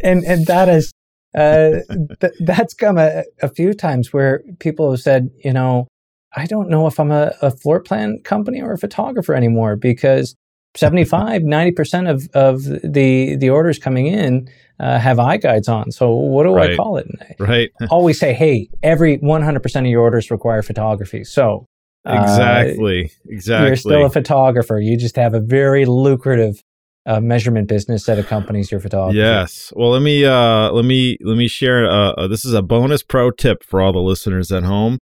[0.00, 0.92] and, and that is,
[1.34, 1.80] uh,
[2.20, 5.88] th- that's come a, a few times where people have said, you know,
[6.36, 10.34] I don't know if I'm a, a floor plan company or a photographer anymore because
[10.76, 14.48] 75, 90% of, of the, the orders coming in
[14.80, 15.92] uh, have iGuides on.
[15.92, 16.72] So what do right.
[16.72, 17.06] I call it?
[17.38, 17.70] Right.
[17.90, 21.24] Always say, hey, every 100% of your orders require photography.
[21.24, 21.66] So
[22.04, 23.68] uh, exactly, exactly.
[23.68, 24.78] You're still a photographer.
[24.78, 26.62] You just have a very lucrative
[27.06, 29.18] uh, measurement business that accompanies your photography.
[29.18, 29.72] Yes.
[29.74, 31.88] Well, let me uh, let me let me share.
[31.88, 34.98] Uh, this is a bonus pro tip for all the listeners at home.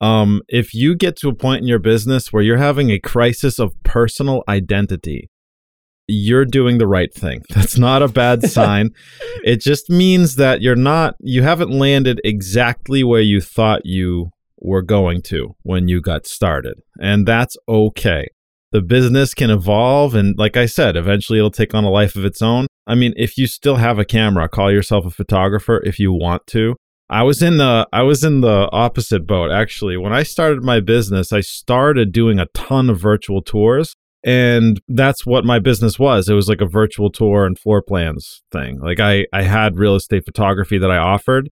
[0.00, 3.58] Um, if you get to a point in your business where you're having a crisis
[3.58, 5.30] of personal identity,
[6.06, 7.42] you're doing the right thing.
[7.50, 8.90] That's not a bad sign.
[9.44, 14.82] it just means that you're not, you haven't landed exactly where you thought you were
[14.82, 16.80] going to when you got started.
[17.00, 18.28] And that's okay.
[18.72, 20.14] the business can evolve.
[20.14, 22.66] And like I said, eventually it'll take on a life of its own.
[22.86, 26.46] I mean, if you still have a camera, call yourself a photographer if you want
[26.48, 26.76] to.
[27.08, 29.96] I was in the I was in the opposite boat actually.
[29.96, 33.94] When I started my business, I started doing a ton of virtual tours
[34.24, 36.28] and that's what my business was.
[36.28, 38.80] It was like a virtual tour and floor plans thing.
[38.80, 41.48] Like I I had real estate photography that I offered,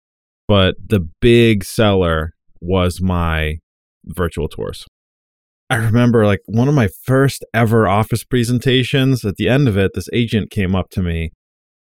[0.48, 3.56] but the big seller was my
[4.06, 4.86] virtual tours.
[5.68, 9.92] I remember like one of my first ever office presentations at the end of it
[9.94, 11.32] this agent came up to me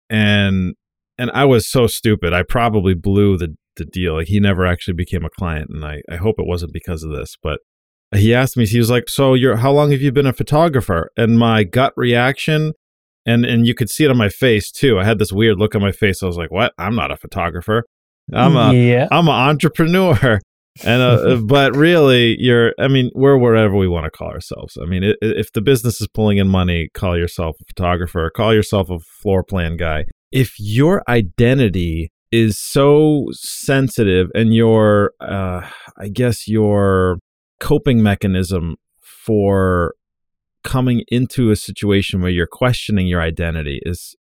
[0.09, 0.75] and
[1.19, 2.33] and I was so stupid.
[2.33, 4.15] I probably blew the the deal.
[4.15, 7.11] Like he never actually became a client, and I I hope it wasn't because of
[7.11, 7.37] this.
[7.43, 7.61] But
[8.15, 11.11] he asked me, he was like, "So you're how long have you been a photographer?"
[11.17, 12.73] And my gut reaction,
[13.27, 14.99] and and you could see it on my face too.
[14.99, 16.23] I had this weird look on my face.
[16.23, 16.73] I was like, "What?
[16.79, 17.85] I'm not a photographer.
[18.33, 19.09] I'm a yeah.
[19.11, 20.41] I'm an entrepreneur."
[20.85, 24.87] and uh, but really you're i mean we're wherever we want to call ourselves i
[24.87, 28.99] mean if the business is pulling in money call yourself a photographer call yourself a
[28.99, 35.69] floor plan guy if your identity is so sensitive and your uh,
[35.99, 37.19] i guess your
[37.61, 39.95] coping mechanism for
[40.65, 44.17] coming into a situation where you're questioning your identity is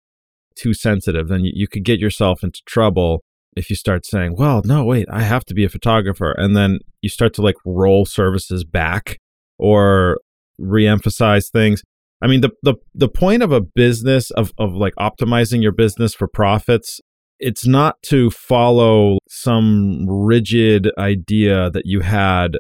[0.57, 3.23] too sensitive then you, could get yourself into trouble
[3.55, 6.79] if you start saying well no wait i have to be a photographer and then
[7.03, 9.19] you start to like roll services back
[9.59, 10.19] or
[10.59, 11.83] re-emphasize things
[12.21, 16.14] I mean, the, the, the point of a business of, of like optimizing your business
[16.14, 17.01] for profits,
[17.39, 22.57] it's not to follow some rigid idea that you had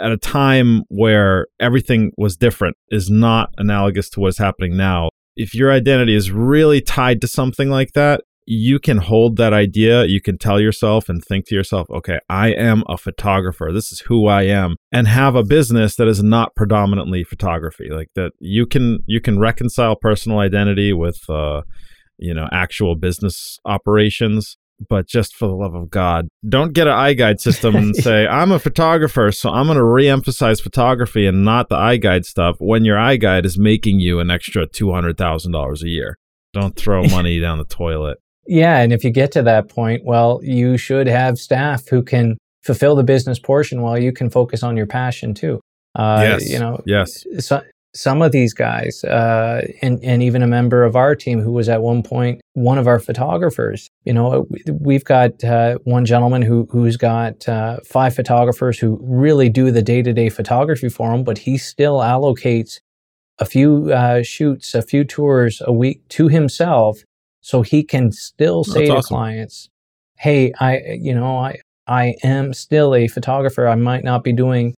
[0.00, 5.08] at a time where everything was different is not analogous to what's happening now.
[5.36, 8.22] If your identity is really tied to something like that,
[8.52, 10.06] you can hold that idea.
[10.06, 13.70] You can tell yourself and think to yourself, okay, I am a photographer.
[13.72, 17.90] This is who I am and have a business that is not predominantly photography.
[17.92, 21.62] Like that you can, you can reconcile personal identity with, uh,
[22.18, 24.56] you know, actual business operations.
[24.88, 28.50] But just for the love of God, don't get an iGuide system and say, I'm
[28.50, 32.84] a photographer, so I'm going to re emphasize photography and not the iGuide stuff when
[32.84, 36.18] your iGuide is making you an extra $200,000 a year.
[36.52, 38.18] Don't throw money down the toilet.
[38.46, 42.36] Yeah, and if you get to that point, well, you should have staff who can
[42.62, 45.60] fulfill the business portion while you can focus on your passion too.
[45.94, 46.50] Uh, yes.
[46.50, 46.80] You know.
[46.86, 47.24] Yes.
[47.38, 47.62] So,
[47.92, 51.68] some of these guys, uh, and and even a member of our team who was
[51.68, 53.88] at one point one of our photographers.
[54.04, 54.46] You know,
[54.80, 59.82] we've got uh, one gentleman who who's got uh, five photographers who really do the
[59.82, 62.78] day to day photography for him, but he still allocates
[63.38, 67.02] a few uh, shoots, a few tours a week to himself
[67.40, 69.16] so he can still say That's to awesome.
[69.16, 69.68] clients,
[70.18, 73.66] "Hey, I you know, I I am still a photographer.
[73.68, 74.74] I might not be doing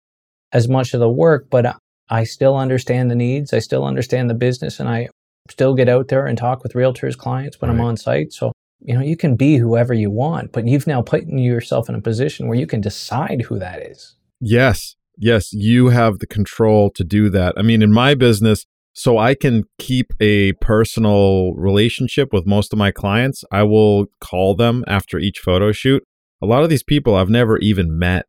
[0.54, 1.76] as much of the work, but
[2.10, 3.54] I still understand the needs.
[3.54, 5.08] I still understand the business and I
[5.50, 7.80] still get out there and talk with realtors clients when right.
[7.80, 8.34] I'm on site.
[8.34, 8.52] So,
[8.82, 12.02] you know, you can be whoever you want, but you've now put yourself in a
[12.02, 14.16] position where you can decide who that is.
[14.40, 14.96] Yes.
[15.18, 17.54] Yes, you have the control to do that.
[17.56, 22.80] I mean, in my business, so I can keep a personal relationship with most of
[22.80, 23.44] my clients.
[23.52, 26.04] I will call them after each photo shoot.
[26.42, 28.26] A lot of these people I've never even met,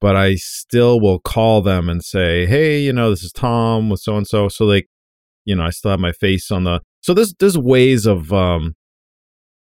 [0.00, 4.00] but I still will call them and say, "Hey, you know, this is Tom with
[4.00, 4.88] so and so." So like,
[5.44, 6.80] you know, I still have my face on the.
[7.00, 8.76] So there's there's ways of um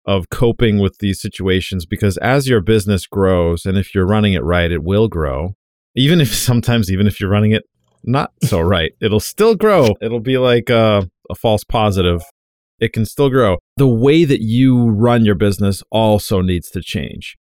[0.05, 4.43] of coping with these situations because as your business grows and if you're running it
[4.43, 5.55] right, it will grow.
[5.95, 7.63] Even if sometimes even if you're running it
[8.05, 8.93] not so right.
[9.01, 9.89] It'll still grow.
[10.01, 12.21] It'll be like a, a false positive.
[12.79, 13.57] It can still grow.
[13.77, 17.37] The way that you run your business also needs to change.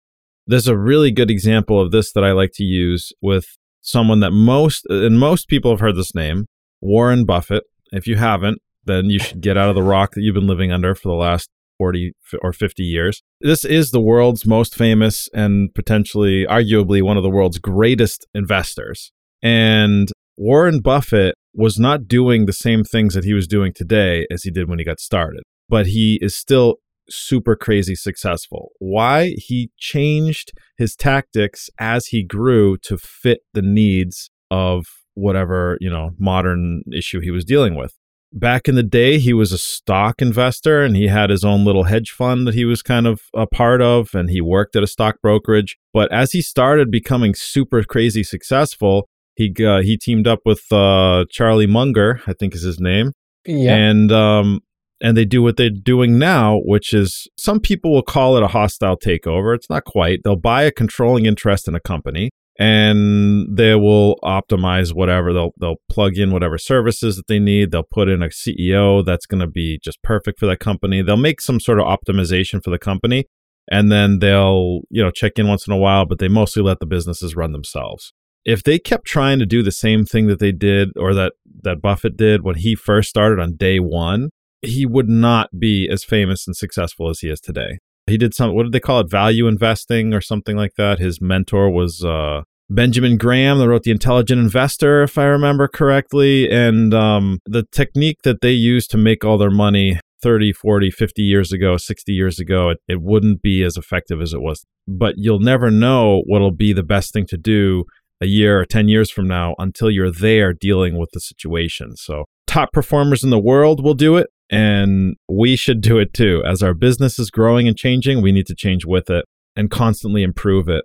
[0.47, 4.31] There's a really good example of this that I like to use with someone that
[4.31, 6.45] most and most people have heard this name,
[6.81, 7.63] Warren Buffett.
[7.91, 10.71] If you haven't, then you should get out of the rock that you've been living
[10.71, 13.21] under for the last 40 or 50 years.
[13.39, 19.11] This is the world's most famous and potentially, arguably, one of the world's greatest investors.
[19.41, 24.43] And Warren Buffett was not doing the same things that he was doing today as
[24.43, 26.77] he did when he got started, but he is still
[27.09, 28.71] super crazy successful.
[28.79, 29.33] Why?
[29.37, 36.11] He changed his tactics as he grew to fit the needs of whatever, you know,
[36.17, 37.93] modern issue he was dealing with.
[38.33, 41.83] Back in the day, he was a stock investor and he had his own little
[41.83, 44.87] hedge fund that he was kind of a part of and he worked at a
[44.87, 45.77] stock brokerage.
[45.93, 51.25] But as he started becoming super crazy successful, he uh, he teamed up with uh,
[51.29, 53.13] Charlie Munger, I think is his name.
[53.45, 53.75] Yeah.
[53.75, 54.59] And um
[55.03, 58.47] and they do what they're doing now, which is some people will call it a
[58.47, 59.55] hostile takeover.
[59.55, 60.19] It's not quite.
[60.23, 62.29] They'll buy a controlling interest in a company
[62.59, 67.81] and they will optimize whatever they'll they'll plug in whatever services that they need they'll
[67.81, 71.41] put in a CEO that's going to be just perfect for that company they'll make
[71.41, 73.25] some sort of optimization for the company
[73.71, 76.79] and then they'll you know check in once in a while but they mostly let
[76.79, 78.13] the businesses run themselves
[78.45, 81.33] if they kept trying to do the same thing that they did or that
[81.63, 84.29] that Buffett did when he first started on day 1
[84.63, 88.55] he would not be as famous and successful as he is today he did some
[88.55, 92.41] what did they call it value investing or something like that his mentor was uh
[92.71, 96.49] Benjamin Graham that wrote The Intelligent Investor, if I remember correctly.
[96.49, 101.21] And um, the technique that they used to make all their money 30, 40, 50
[101.21, 104.63] years ago, 60 years ago, it, it wouldn't be as effective as it was.
[104.87, 107.83] But you'll never know what'll be the best thing to do
[108.21, 111.95] a year or 10 years from now until you're there dealing with the situation.
[111.95, 114.27] So, top performers in the world will do it.
[114.49, 116.43] And we should do it too.
[116.45, 120.23] As our business is growing and changing, we need to change with it and constantly
[120.23, 120.83] improve it.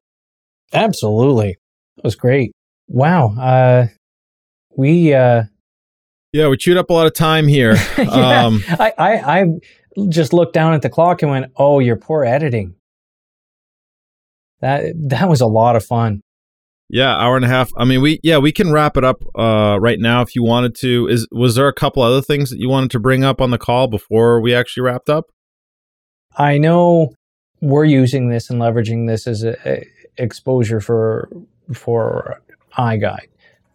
[0.72, 1.56] Absolutely.
[1.96, 2.52] That was great.
[2.88, 3.34] Wow.
[3.36, 3.86] Uh,
[4.76, 5.12] we.
[5.12, 5.44] Uh,
[6.32, 7.76] yeah, we chewed up a lot of time here.
[7.98, 9.44] yeah, um, I, I, I
[10.08, 12.74] just looked down at the clock and went, "Oh, your poor editing."
[14.60, 16.22] That that was a lot of fun.
[16.88, 17.70] Yeah, hour and a half.
[17.76, 20.74] I mean, we yeah we can wrap it up uh, right now if you wanted
[20.76, 21.08] to.
[21.08, 23.58] Is was there a couple other things that you wanted to bring up on the
[23.58, 25.26] call before we actually wrapped up?
[26.38, 27.12] I know
[27.60, 29.84] we're using this and leveraging this as a, a
[30.16, 31.28] exposure for
[31.72, 32.40] for
[32.78, 33.28] iGuide.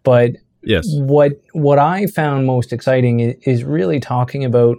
[0.04, 4.78] But yes, what what I found most exciting is, is really talking about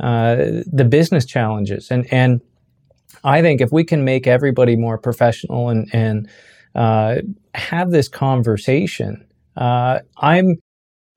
[0.00, 2.40] uh, the business challenges, and and
[3.24, 6.28] I think if we can make everybody more professional and and
[6.74, 9.24] have this conversation,
[9.56, 10.56] uh, I'm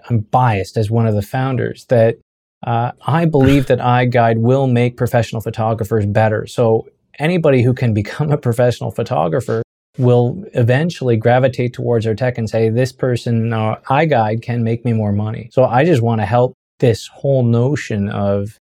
[0.09, 2.17] I'm biased as one of the founders that
[2.65, 6.47] uh, I believe that iGuide will make professional photographers better.
[6.47, 6.87] So
[7.19, 9.61] anybody who can become a professional photographer
[9.97, 14.93] will eventually gravitate towards our tech and say, this person, uh, iGuide can make me
[14.93, 15.49] more money.
[15.51, 18.57] So I just want to help this whole notion of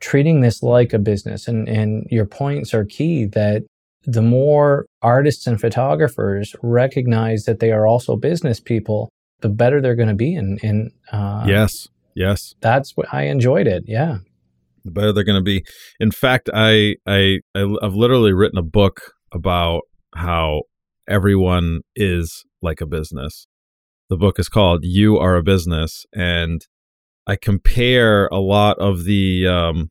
[0.00, 1.48] treating this like a business.
[1.48, 3.64] And, and your points are key that
[4.06, 9.96] the more artists and photographers recognize that they are also business people, the better they're
[9.96, 10.34] going to be.
[10.34, 13.84] And, in uh, yes, yes, that's what I enjoyed it.
[13.86, 14.18] Yeah,
[14.84, 15.64] the better they're going to be.
[16.00, 19.82] In fact, I, I I've literally written a book about
[20.14, 20.62] how
[21.08, 23.46] everyone is like a business.
[24.10, 26.04] The book is called You Are a Business.
[26.14, 26.60] And
[27.26, 29.88] I compare a lot of the um,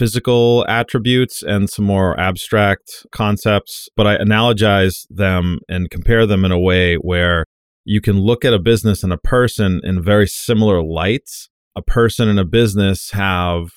[0.00, 6.50] physical attributes and some more abstract concepts, but I analogize them and compare them in
[6.50, 7.44] a way where
[7.84, 11.50] you can look at a business and a person in very similar lights.
[11.76, 13.72] A person and a business have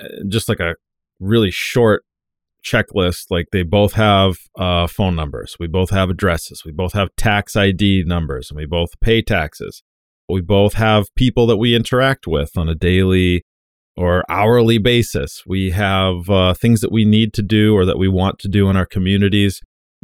[0.00, 0.76] uh, just like a
[1.18, 2.04] really short
[2.64, 5.56] checklist like they both have uh, phone numbers.
[5.58, 6.62] We both have addresses.
[6.64, 9.82] We both have tax id numbers and we both pay taxes.
[10.28, 13.42] We both have people that we interact with on a daily
[13.96, 18.08] or hourly basis we have uh, things that we need to do or that we
[18.08, 19.60] want to do in our communities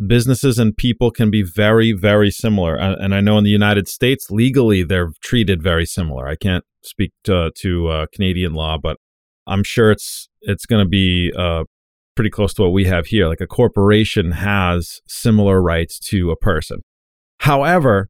[0.06, 4.30] businesses and people can be very very similar and i know in the united states
[4.30, 8.98] legally they're treated very similar i can't speak to, to uh, canadian law but
[9.46, 11.64] i'm sure it's it's going to be uh,
[12.18, 13.28] pretty close to what we have here.
[13.28, 16.78] Like a corporation has similar rights to a person.
[17.38, 18.08] However,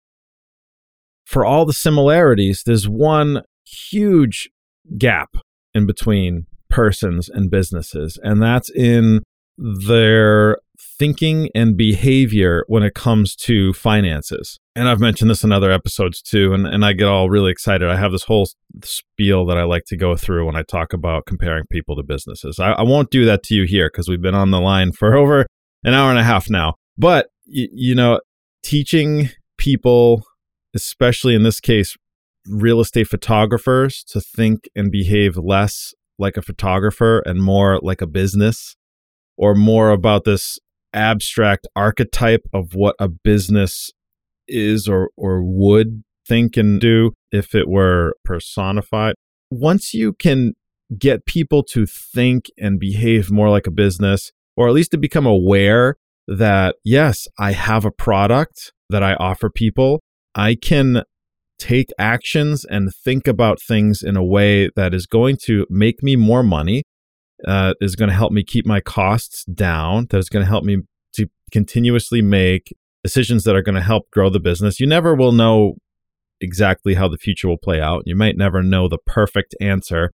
[1.26, 4.48] for all the similarities, there's one huge
[4.96, 5.36] gap
[5.78, 9.22] in between persons and businesses, and that's in
[9.56, 10.58] their
[10.98, 14.58] thinking and behavior when it comes to finances.
[14.76, 17.88] And I've mentioned this in other episodes too, and, and I get all really excited.
[17.88, 18.48] I have this whole
[18.82, 22.58] spiel that I like to go through when I talk about comparing people to businesses.
[22.58, 25.16] I, I won't do that to you here because we've been on the line for
[25.16, 25.46] over
[25.84, 26.74] an hour and a half now.
[26.96, 28.20] But, y- you know,
[28.62, 30.22] teaching people,
[30.74, 31.96] especially in this case,
[32.50, 38.06] real estate photographers, to think and behave less like a photographer and more like a
[38.06, 38.76] business
[39.36, 40.58] or more about this
[40.92, 43.90] abstract archetype of what a business
[44.48, 49.14] is or or would think and do if it were personified.
[49.50, 50.52] Once you can
[50.98, 55.26] get people to think and behave more like a business, or at least to become
[55.26, 55.96] aware
[56.26, 60.00] that, yes, I have a product that I offer people,
[60.34, 61.02] I can
[61.58, 66.16] take actions and think about things in a way that is going to make me
[66.16, 66.82] more money,
[67.46, 70.64] uh, is going to help me keep my costs down, that is going to help
[70.64, 70.78] me
[71.14, 74.80] to continuously make decisions that are going to help grow the business.
[74.80, 75.74] You never will know
[76.40, 78.02] exactly how the future will play out.
[78.06, 80.10] You might never know the perfect answer,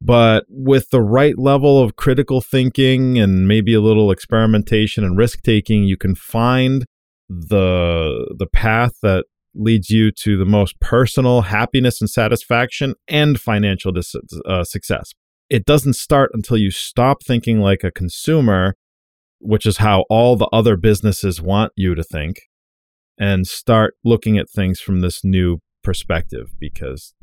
[0.00, 5.42] but with the right level of critical thinking and maybe a little experimentation and risk
[5.42, 6.84] taking, you can find
[7.28, 9.24] the the path that
[9.56, 14.14] leads you to the most personal happiness and satisfaction and financial dis-
[14.46, 15.12] uh, success.
[15.48, 18.74] It doesn't start until you stop thinking like a consumer,
[19.40, 22.42] which is how all the other businesses want you to think,
[23.18, 27.14] and start looking at things from this new perspective because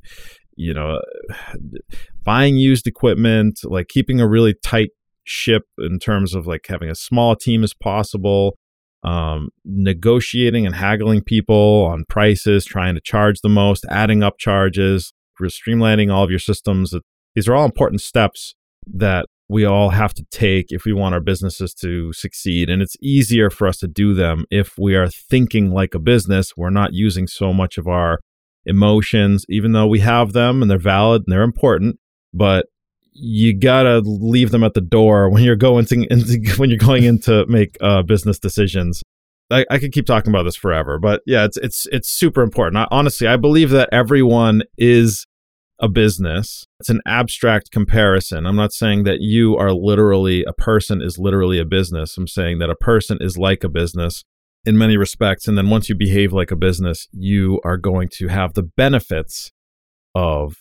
[0.56, 1.02] you know
[2.24, 4.90] buying used equipment like keeping a really tight
[5.26, 8.56] ship in terms of like having a small team as possible
[9.04, 15.14] um, negotiating and haggling people on prices, trying to charge the most, adding up charges,
[15.42, 16.94] streamlining all of your systems.
[17.36, 18.56] These are all important steps
[18.88, 22.70] that we all have to take if we want our businesses to succeed.
[22.70, 26.54] And it's easier for us to do them if we are thinking like a business.
[26.56, 28.20] We're not using so much of our
[28.66, 32.00] emotions, even though we have them and they're valid and they're important.
[32.34, 32.68] But
[33.14, 36.06] you gotta leave them at the door when you're going to
[36.58, 39.04] when you're going in to make uh, business decisions.
[39.52, 42.78] I, I, could keep talking about this forever, but yeah, it's it's it's super important.
[42.78, 45.28] I, honestly, I believe that everyone is
[45.80, 46.66] a business.
[46.80, 48.46] It's an abstract comparison.
[48.46, 52.18] I'm not saying that you are literally a person is literally a business.
[52.18, 54.24] I'm saying that a person is like a business
[54.66, 58.30] in many respects, and then once you behave like a business, you are going to
[58.30, 59.52] have the benefits
[60.16, 60.56] of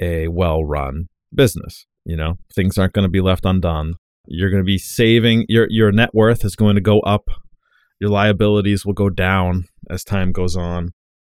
[0.00, 1.86] a well-run business.
[2.04, 3.94] You know, things aren't going to be left undone.
[4.26, 7.28] You're going to be saving your your net worth is going to go up.
[8.00, 10.92] Your liabilities will go down as time goes on.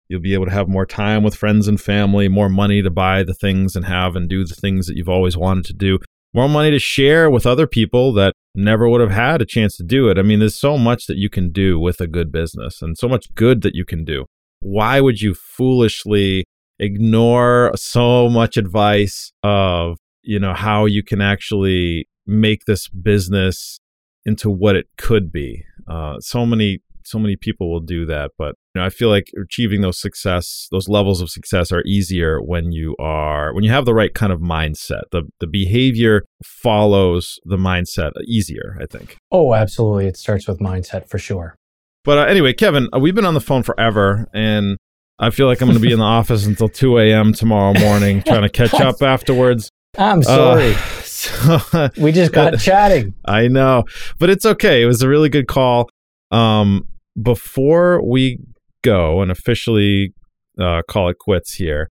[0.08, 3.24] You'll be able to have more time with friends and family, more money to buy
[3.24, 6.00] the things and have and do the things that you've always wanted to do,
[6.34, 9.84] more money to share with other people that never would have had a chance to
[9.84, 10.20] do it.
[10.20, 13.08] I mean, there's so much that you can do with a good business and so
[13.08, 14.26] much good that you can do.
[14.60, 16.46] Why would you foolishly
[16.80, 23.80] ignore so much advice of you know how you can actually make this business
[24.26, 25.64] into what it could be.
[25.88, 29.28] Uh, so many so many people will do that but you know, i feel like
[29.40, 33.86] achieving those success those levels of success are easier when you are when you have
[33.86, 35.04] the right kind of mindset.
[35.12, 39.18] The the behavior follows the mindset easier i think.
[39.32, 40.08] Oh absolutely.
[40.08, 41.56] It starts with mindset for sure.
[42.04, 44.78] But uh, anyway kevin uh, we've been on the phone forever and
[45.18, 47.34] I feel like I'm going to be in the office until 2 a.m.
[47.34, 49.70] tomorrow morning trying to catch up afterwards.
[49.98, 50.74] I'm sorry.
[50.74, 53.14] Uh, so, we just got chatting.
[53.24, 53.86] I know,
[54.20, 54.82] but it's okay.
[54.82, 55.90] It was a really good call.
[56.32, 56.88] Um,
[57.22, 58.40] before we
[58.84, 60.14] go and officially
[60.60, 61.90] uh, call it quits here,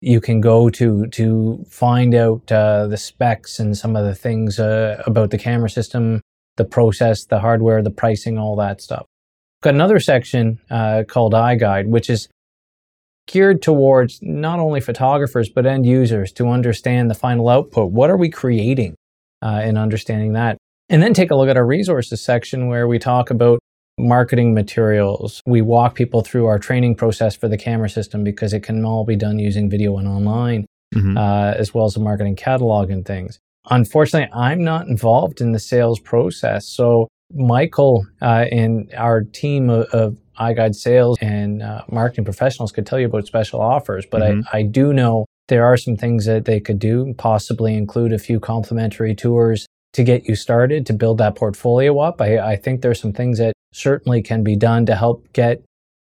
[0.00, 4.58] you can go to to find out uh, the specs and some of the things
[4.58, 6.20] uh, about the camera system,
[6.56, 9.06] the process, the hardware, the pricing, all that stuff.
[9.62, 12.28] Got another section uh, called iGuide, which is
[13.26, 17.90] geared towards not only photographers but end users to understand the final output.
[17.90, 18.94] What are we creating
[19.42, 20.58] uh, in understanding that?
[20.88, 23.58] And then take a look at our resources section where we talk about
[23.98, 25.42] marketing materials.
[25.46, 29.04] We walk people through our training process for the camera system because it can all
[29.04, 31.16] be done using video and online, mm-hmm.
[31.16, 33.38] uh, as well as a marketing catalog and things.
[33.70, 36.66] Unfortunately, I'm not involved in the sales process.
[36.66, 42.86] So, Michael uh, and our team of, of iGuide sales and uh, marketing professionals could
[42.86, 44.42] tell you about special offers, but mm-hmm.
[44.52, 48.18] I, I do know there are some things that they could do, possibly include a
[48.18, 52.20] few complimentary tours to get you started to build that portfolio up.
[52.20, 55.62] I, I think there's some things that certainly can be done to help get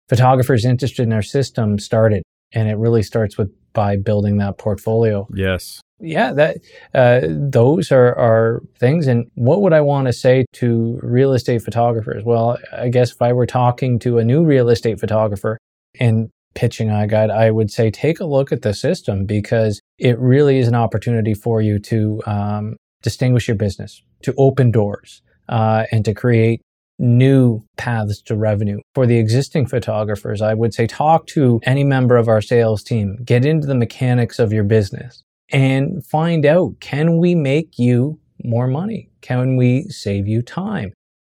[0.08, 2.22] photographers interested in our system started.
[2.54, 5.26] And it really starts with by building that portfolio.
[5.34, 5.80] Yes.
[5.98, 6.58] Yeah, that
[6.94, 9.06] uh, those are, are things.
[9.06, 12.24] And what would I want to say to real estate photographers?
[12.24, 15.58] Well, I guess if I were talking to a new real estate photographer
[16.00, 20.58] and pitching iGuide, I would say take a look at the system because it really
[20.58, 26.04] is an opportunity for you to um, distinguish your business, to open doors, uh, and
[26.04, 26.60] to create
[26.98, 28.78] new paths to revenue.
[28.94, 33.18] For the existing photographers, I would say talk to any member of our sales team,
[33.24, 38.66] get into the mechanics of your business and find out can we make you more
[38.66, 39.10] money?
[39.20, 40.92] Can we save you time?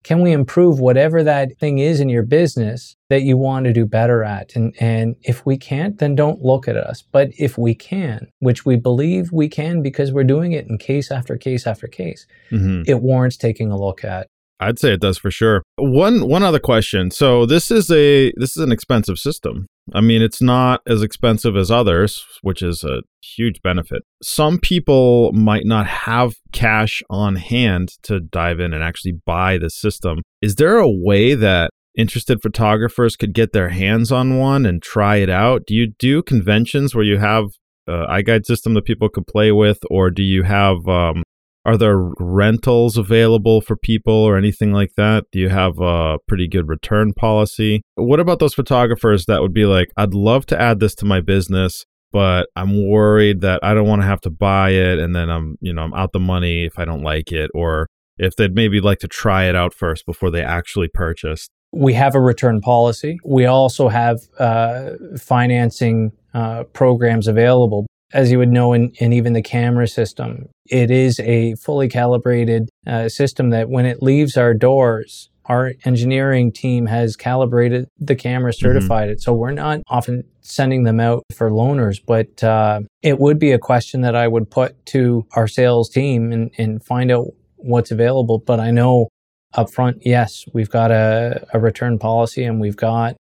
[0.03, 3.85] Can we improve whatever that thing is in your business that you want to do
[3.85, 4.53] better at?
[4.53, 7.01] And, and if we can't, then don't look at us.
[7.01, 11.09] But if we can, which we believe we can because we're doing it in case
[11.09, 12.83] after case after case, mm-hmm.
[12.85, 14.27] it warrants taking a look at.
[14.59, 15.63] I'd say it does for sure.
[15.77, 17.11] One one other question.
[17.11, 19.67] So this is a this is an expensive system.
[19.93, 24.03] I mean, it's not as expensive as others, which is a huge benefit.
[24.21, 29.69] Some people might not have cash on hand to dive in and actually buy the
[29.69, 30.19] system.
[30.41, 35.17] Is there a way that interested photographers could get their hands on one and try
[35.17, 35.63] it out?
[35.67, 37.45] Do you do conventions where you have
[37.87, 41.23] uh, iGuide system that people could play with, or do you have um,
[41.65, 45.25] are there rentals available for people or anything like that?
[45.31, 47.81] Do you have a pretty good return policy?
[47.95, 51.21] What about those photographers that would be like, I'd love to add this to my
[51.21, 55.29] business, but I'm worried that I don't want to have to buy it and then
[55.29, 57.87] I'm, you know, I'm out the money if I don't like it or
[58.17, 61.47] if they'd maybe like to try it out first before they actually purchase.
[61.71, 63.17] We have a return policy.
[63.25, 69.33] We also have uh, financing uh, programs available as you would know in, in even
[69.33, 74.53] the camera system, it is a fully calibrated uh, system that when it leaves our
[74.53, 78.65] doors, our engineering team has calibrated the camera, mm-hmm.
[78.65, 79.13] certified mm-hmm.
[79.13, 79.21] it.
[79.21, 83.59] So we're not often sending them out for loaners, but uh, it would be a
[83.59, 87.27] question that I would put to our sales team and, and find out
[87.57, 88.39] what's available.
[88.45, 89.09] But I know
[89.55, 93.15] upfront, yes, we've got a, a return policy and we've got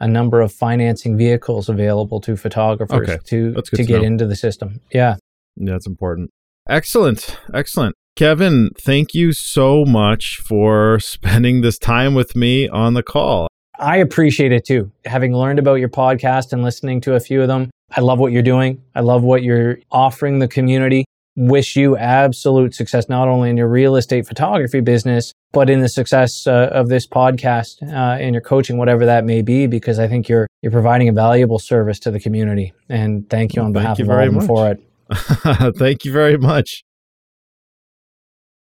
[0.00, 3.18] a number of financing vehicles available to photographers okay.
[3.26, 4.06] to to, to get know.
[4.06, 4.80] into the system.
[4.92, 5.16] Yeah.
[5.56, 6.30] Yeah, that's important.
[6.68, 7.38] Excellent.
[7.52, 7.94] Excellent.
[8.16, 13.48] Kevin, thank you so much for spending this time with me on the call.
[13.78, 14.92] I appreciate it too.
[15.04, 18.30] Having learned about your podcast and listening to a few of them, I love what
[18.30, 18.82] you're doing.
[18.94, 21.04] I love what you're offering the community
[21.36, 25.88] wish you absolute success, not only in your real estate photography business, but in the
[25.88, 30.08] success uh, of this podcast uh, and your coaching, whatever that may be, because I
[30.08, 32.72] think you're you're providing a valuable service to the community.
[32.88, 34.82] And thank you on behalf you of all for it.
[35.76, 36.84] thank you very much.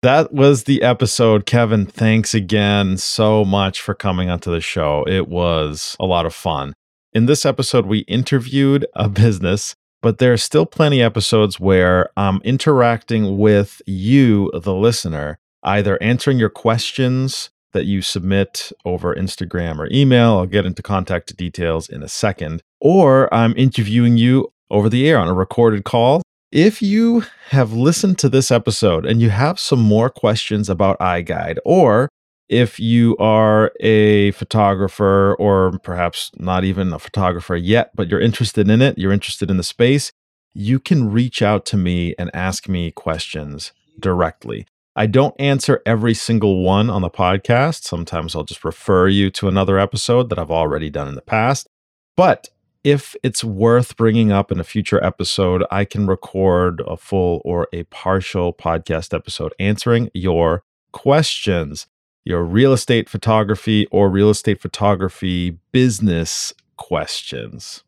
[0.02, 1.46] That was the episode.
[1.46, 5.04] Kevin, thanks again so much for coming onto the show.
[5.08, 6.74] It was a lot of fun.
[7.14, 9.76] In this episode, we interviewed a business
[10.06, 16.40] but there are still plenty episodes where I'm interacting with you, the listener, either answering
[16.40, 20.38] your questions that you submit over Instagram or email.
[20.38, 22.62] I'll get into contact details in a second.
[22.80, 26.22] Or I'm interviewing you over the air on a recorded call.
[26.52, 31.58] If you have listened to this episode and you have some more questions about iGuide,
[31.66, 32.08] or
[32.48, 38.70] if you are a photographer or perhaps not even a photographer yet, but you're interested
[38.70, 40.12] in it, you're interested in the space,
[40.54, 44.66] you can reach out to me and ask me questions directly.
[44.96, 47.84] I don't answer every single one on the podcast.
[47.84, 51.68] Sometimes I'll just refer you to another episode that I've already done in the past.
[52.16, 52.50] But
[52.84, 57.68] if it's worth bringing up in a future episode, I can record a full or
[57.74, 61.88] a partial podcast episode answering your questions
[62.26, 67.85] your real estate photography or real estate photography business questions.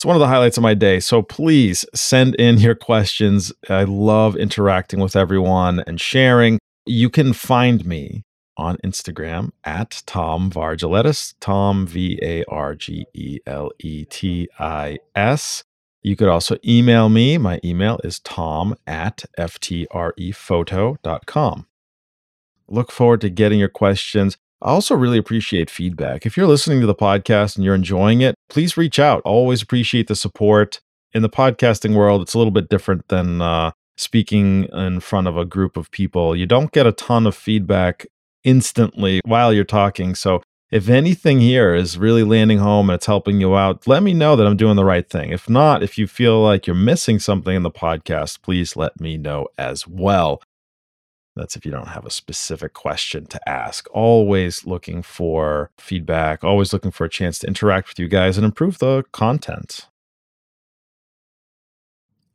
[0.00, 0.98] It's one of the highlights of my day.
[0.98, 3.52] So please send in your questions.
[3.68, 6.58] I love interacting with everyone and sharing.
[6.86, 8.24] You can find me
[8.56, 15.00] on Instagram at Tom Vargeletis, Tom V A R G E L E T I
[15.14, 15.64] S.
[16.00, 17.36] You could also email me.
[17.36, 21.66] My email is tom at ftrePhoto.com.
[22.68, 24.38] Look forward to getting your questions.
[24.62, 26.24] I also really appreciate feedback.
[26.24, 29.22] If you're listening to the podcast and you're enjoying it, please reach out.
[29.24, 30.80] Always appreciate the support.
[31.12, 35.36] In the podcasting world, it's a little bit different than uh, speaking in front of
[35.36, 36.36] a group of people.
[36.36, 38.06] You don't get a ton of feedback
[38.44, 40.14] instantly while you're talking.
[40.14, 44.14] So if anything here is really landing home and it's helping you out, let me
[44.14, 45.32] know that I'm doing the right thing.
[45.32, 49.16] If not, if you feel like you're missing something in the podcast, please let me
[49.16, 50.40] know as well.
[51.40, 53.88] That's if you don't have a specific question to ask.
[53.92, 58.44] Always looking for feedback, always looking for a chance to interact with you guys and
[58.44, 59.88] improve the content.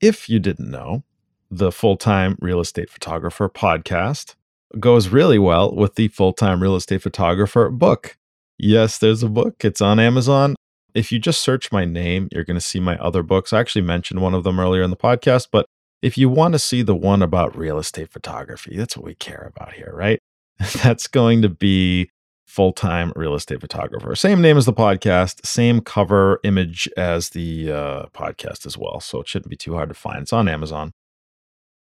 [0.01, 1.03] If you didn't know,
[1.51, 4.33] the Full Time Real Estate Photographer podcast
[4.79, 8.17] goes really well with the Full Time Real Estate Photographer book.
[8.57, 10.55] Yes, there's a book, it's on Amazon.
[10.95, 13.53] If you just search my name, you're going to see my other books.
[13.53, 15.67] I actually mentioned one of them earlier in the podcast, but
[16.01, 19.51] if you want to see the one about real estate photography, that's what we care
[19.55, 20.19] about here, right?
[20.83, 22.09] that's going to be
[22.45, 24.15] full time real estate photographer.
[24.15, 28.99] Same name as the podcast, same cover image as the uh, podcast as well.
[28.99, 30.21] So it shouldn't be too hard to find.
[30.21, 30.93] It's on Amazon.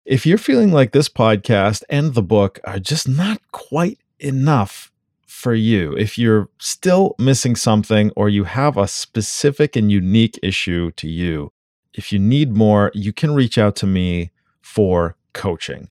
[0.05, 4.91] If you're feeling like this podcast and the book are just not quite enough
[5.27, 10.91] for you, if you're still missing something or you have a specific and unique issue
[10.93, 11.53] to you,
[11.95, 15.89] if you need more, you can reach out to me for coaching.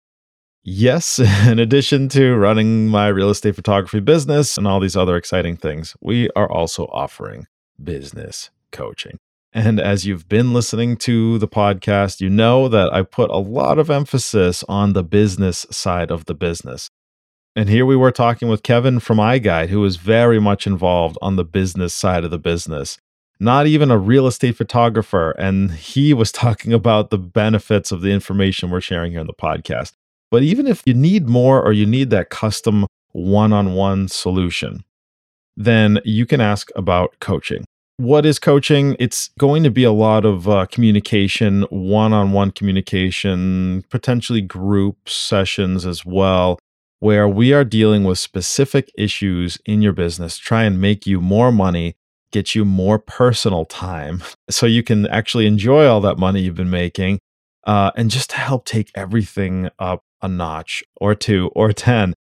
[0.64, 5.58] Yes, in addition to running my real estate photography business and all these other exciting
[5.58, 7.48] things, we are also offering
[7.82, 9.18] business coaching.
[9.54, 13.80] And as you've been listening to the podcast, you know that I put a lot
[13.80, 16.90] of emphasis on the business side of the business.
[17.54, 21.36] And here we were talking with Kevin from iGuide, who is very much involved on
[21.36, 22.98] the business side of the business,
[23.42, 25.32] not even a real estate photographer.
[25.32, 29.34] And he was talking about the benefits of the information we're sharing here in the
[29.34, 29.94] podcast.
[30.30, 34.86] But even if you need more or you need that custom one on one solution,
[35.58, 37.66] then you can ask about coaching.
[37.98, 38.96] What is coaching?
[39.00, 45.10] It's going to be a lot of uh, communication, one on one communication, potentially group
[45.10, 46.58] sessions as well,
[47.00, 51.52] where we are dealing with specific issues in your business, try and make you more
[51.52, 51.96] money,
[52.32, 56.70] get you more personal time so you can actually enjoy all that money you've been
[56.70, 57.20] making,
[57.66, 62.14] uh, and just to help take everything up a notch or two or 10.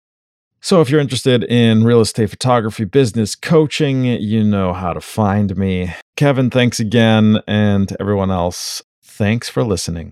[0.61, 5.55] So, if you're interested in real estate photography business coaching, you know how to find
[5.55, 5.93] me.
[6.17, 7.39] Kevin, thanks again.
[7.47, 10.11] And everyone else, thanks for listening.